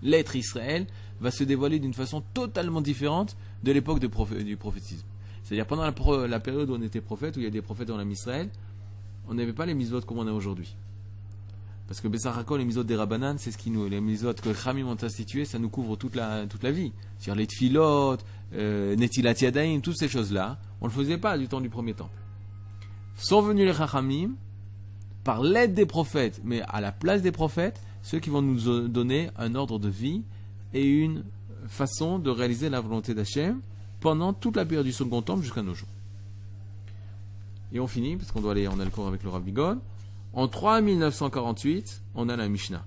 l'être 0.03 0.37
Israël 0.37 0.87
va 1.21 1.31
se 1.31 1.45
dévoiler 1.45 1.79
d'une 1.79 1.95
façon 1.95 2.23
totalement 2.35 2.81
différente 2.81 3.37
de 3.63 3.73
l'époque 3.73 4.01
du 4.01 4.09
prophétisme. 4.09 5.07
C'est-à-dire 5.43 5.67
pendant 5.67 5.85
la, 5.85 6.27
la 6.27 6.41
période 6.41 6.69
où 6.71 6.75
on 6.75 6.83
était 6.83 7.01
prophète, 7.01 7.37
où 7.37 7.41
il 7.41 7.45
y 7.45 7.47
a 7.47 7.51
des 7.51 7.63
prophètes 7.63 7.89
dans 7.89 7.97
l'âme 7.97 8.11
Israël, 8.11 8.51
on 9.29 9.35
n'avait 9.35 9.53
pas 9.53 9.67
les 9.67 9.75
misotes 9.75 10.05
comme 10.05 10.19
on 10.19 10.27
a 10.27 10.33
aujourd'hui. 10.33 10.75
Parce 11.87 12.03
que 12.03 12.09
Bessarako, 12.09 12.59
les 12.59 12.67
misotes 12.67 12.87
des 12.87 12.97
Rabbanan, 12.97 13.39
c'est 13.39 13.51
ce 13.51 13.57
qui 13.57 13.71
nous, 13.71 13.89
les 13.89 14.03
misotes 14.03 14.43
que 14.43 14.51
Khamim 14.51 14.87
ont 14.87 15.03
instituées, 15.03 15.47
ça 15.47 15.59
nous 15.59 15.71
couvre 15.71 15.97
toute 15.97 16.15
la, 16.15 16.47
toute 16.47 16.63
la 16.63 16.71
vie. 16.71 16.93
C'est-à-dire 17.19 17.41
les 17.41 17.47
tfilotes, 17.47 18.25
euh, 18.53 18.95
Netilat 18.95 19.33
Yadayim, 19.41 19.81
toutes 19.81 19.97
ces 19.97 20.09
choses-là, 20.09 20.59
on 20.83 20.87
ne 20.87 20.91
le 20.91 20.97
faisait 20.97 21.17
pas 21.17 21.39
du 21.39 21.49
temps 21.49 21.63
du 21.63 21.71
premier 21.71 21.95
temple. 21.95 22.13
Sont 23.17 23.41
venus 23.41 23.67
les 23.67 23.73
Chachamim, 23.73 24.33
par 25.29 25.43
l'aide 25.43 25.75
des 25.75 25.85
prophètes, 25.85 26.41
mais 26.43 26.63
à 26.69 26.81
la 26.81 26.91
place 26.91 27.21
des 27.21 27.33
prophètes, 27.33 27.83
ceux 28.01 28.19
qui 28.19 28.31
vont 28.31 28.41
nous 28.41 28.89
donner 28.89 29.29
un 29.37 29.57
ordre 29.57 29.79
de 29.79 29.91
vie 29.91 30.23
et 30.73 30.83
une 30.89 31.23
façon 31.67 32.19
de 32.19 32.31
réaliser 32.31 32.71
la 32.71 32.81
volonté 32.81 33.13
d'Hachem 33.13 33.61
pendant 34.01 34.33
toute 34.33 34.57
la 34.57 34.65
période 34.65 34.87
du 34.87 34.93
second 34.93 35.21
temple 35.21 35.43
jusqu'à 35.43 35.61
nos 35.61 35.75
jours. 35.75 35.91
Et 37.75 37.79
on 37.79 37.87
finit, 37.87 38.17
parce 38.17 38.33
qu'on 38.33 38.41
doit 38.41 38.53
aller, 38.53 38.69
on 38.69 38.81
a 38.81 38.85
le 38.87 38.91
cours 38.91 39.07
avec 39.07 39.23
le 39.23 39.29
Rav 39.29 39.43
Bigon. 39.43 39.83
En 40.33 40.49
3948, 40.49 42.01
on 42.15 42.31
a 42.31 42.35
la 42.35 42.49
Mishnah. 42.49 42.87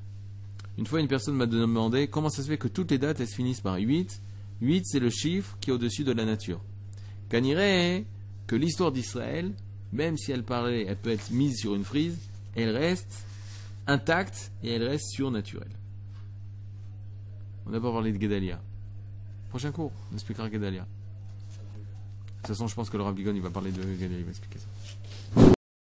Une 0.80 0.88
fois, 0.88 0.99
une 0.99 1.08
personne 1.08 1.36
m'a 1.36 1.45
demandé 1.45 2.08
comment 2.08 2.32
ça 2.32 2.41
se 2.41 2.47
fait 2.47 2.58
que 2.58 2.67
toutes 2.67 2.89
les 2.89 2.97
dates, 2.97 3.19
elles 3.19 3.27
se 3.27 3.36
finissent 3.36 3.62
par 3.62 3.75
8. 3.75 4.19
8, 4.62 4.84
c'est 4.88 4.99
le 4.99 5.12
chiffre 5.12 5.58
qui 5.62 5.69
est 5.69 5.73
au-dessus 5.73 6.04
de 6.04 6.12
la 6.12 6.25
nature. 6.25 6.60
Gagnerait 7.30 8.04
que 8.47 8.56
l'histoire 8.56 8.91
d'Israël, 8.91 9.51
même 9.93 10.17
si 10.17 10.32
elle 10.32 10.43
parlait, 10.43 10.88
elle 10.88 10.97
peut 10.97 11.12
être 11.12 11.30
mise 11.30 11.60
sur 11.60 11.75
une 11.75 11.84
frise, 11.84 12.17
elle 12.55 12.75
reste 12.75 13.25
intacte 13.87 14.51
et 14.63 14.73
elle 14.73 14.87
reste 14.87 15.09
surnaturelle. 15.11 15.71
On 17.65 17.69
n'a 17.69 17.79
pas 17.79 17.91
parlé 17.91 18.11
de 18.11 18.21
Gedalia. 18.21 18.59
Prochain 19.49 19.71
cours, 19.71 19.91
on 20.11 20.15
expliquera 20.15 20.49
Gedalia. 20.49 20.81
De 20.81 20.87
toute 22.37 22.47
façon, 22.47 22.67
je 22.67 22.75
pense 22.75 22.89
que 22.89 22.97
le 22.97 23.03
Rav 23.03 23.19
il 23.19 23.41
va 23.41 23.49
parler 23.49 23.71
de 23.71 23.81
Gedalia, 23.81 24.17
il 24.17 24.23
va 24.23 24.31
expliquer 24.31 24.59
ça. 24.59 24.67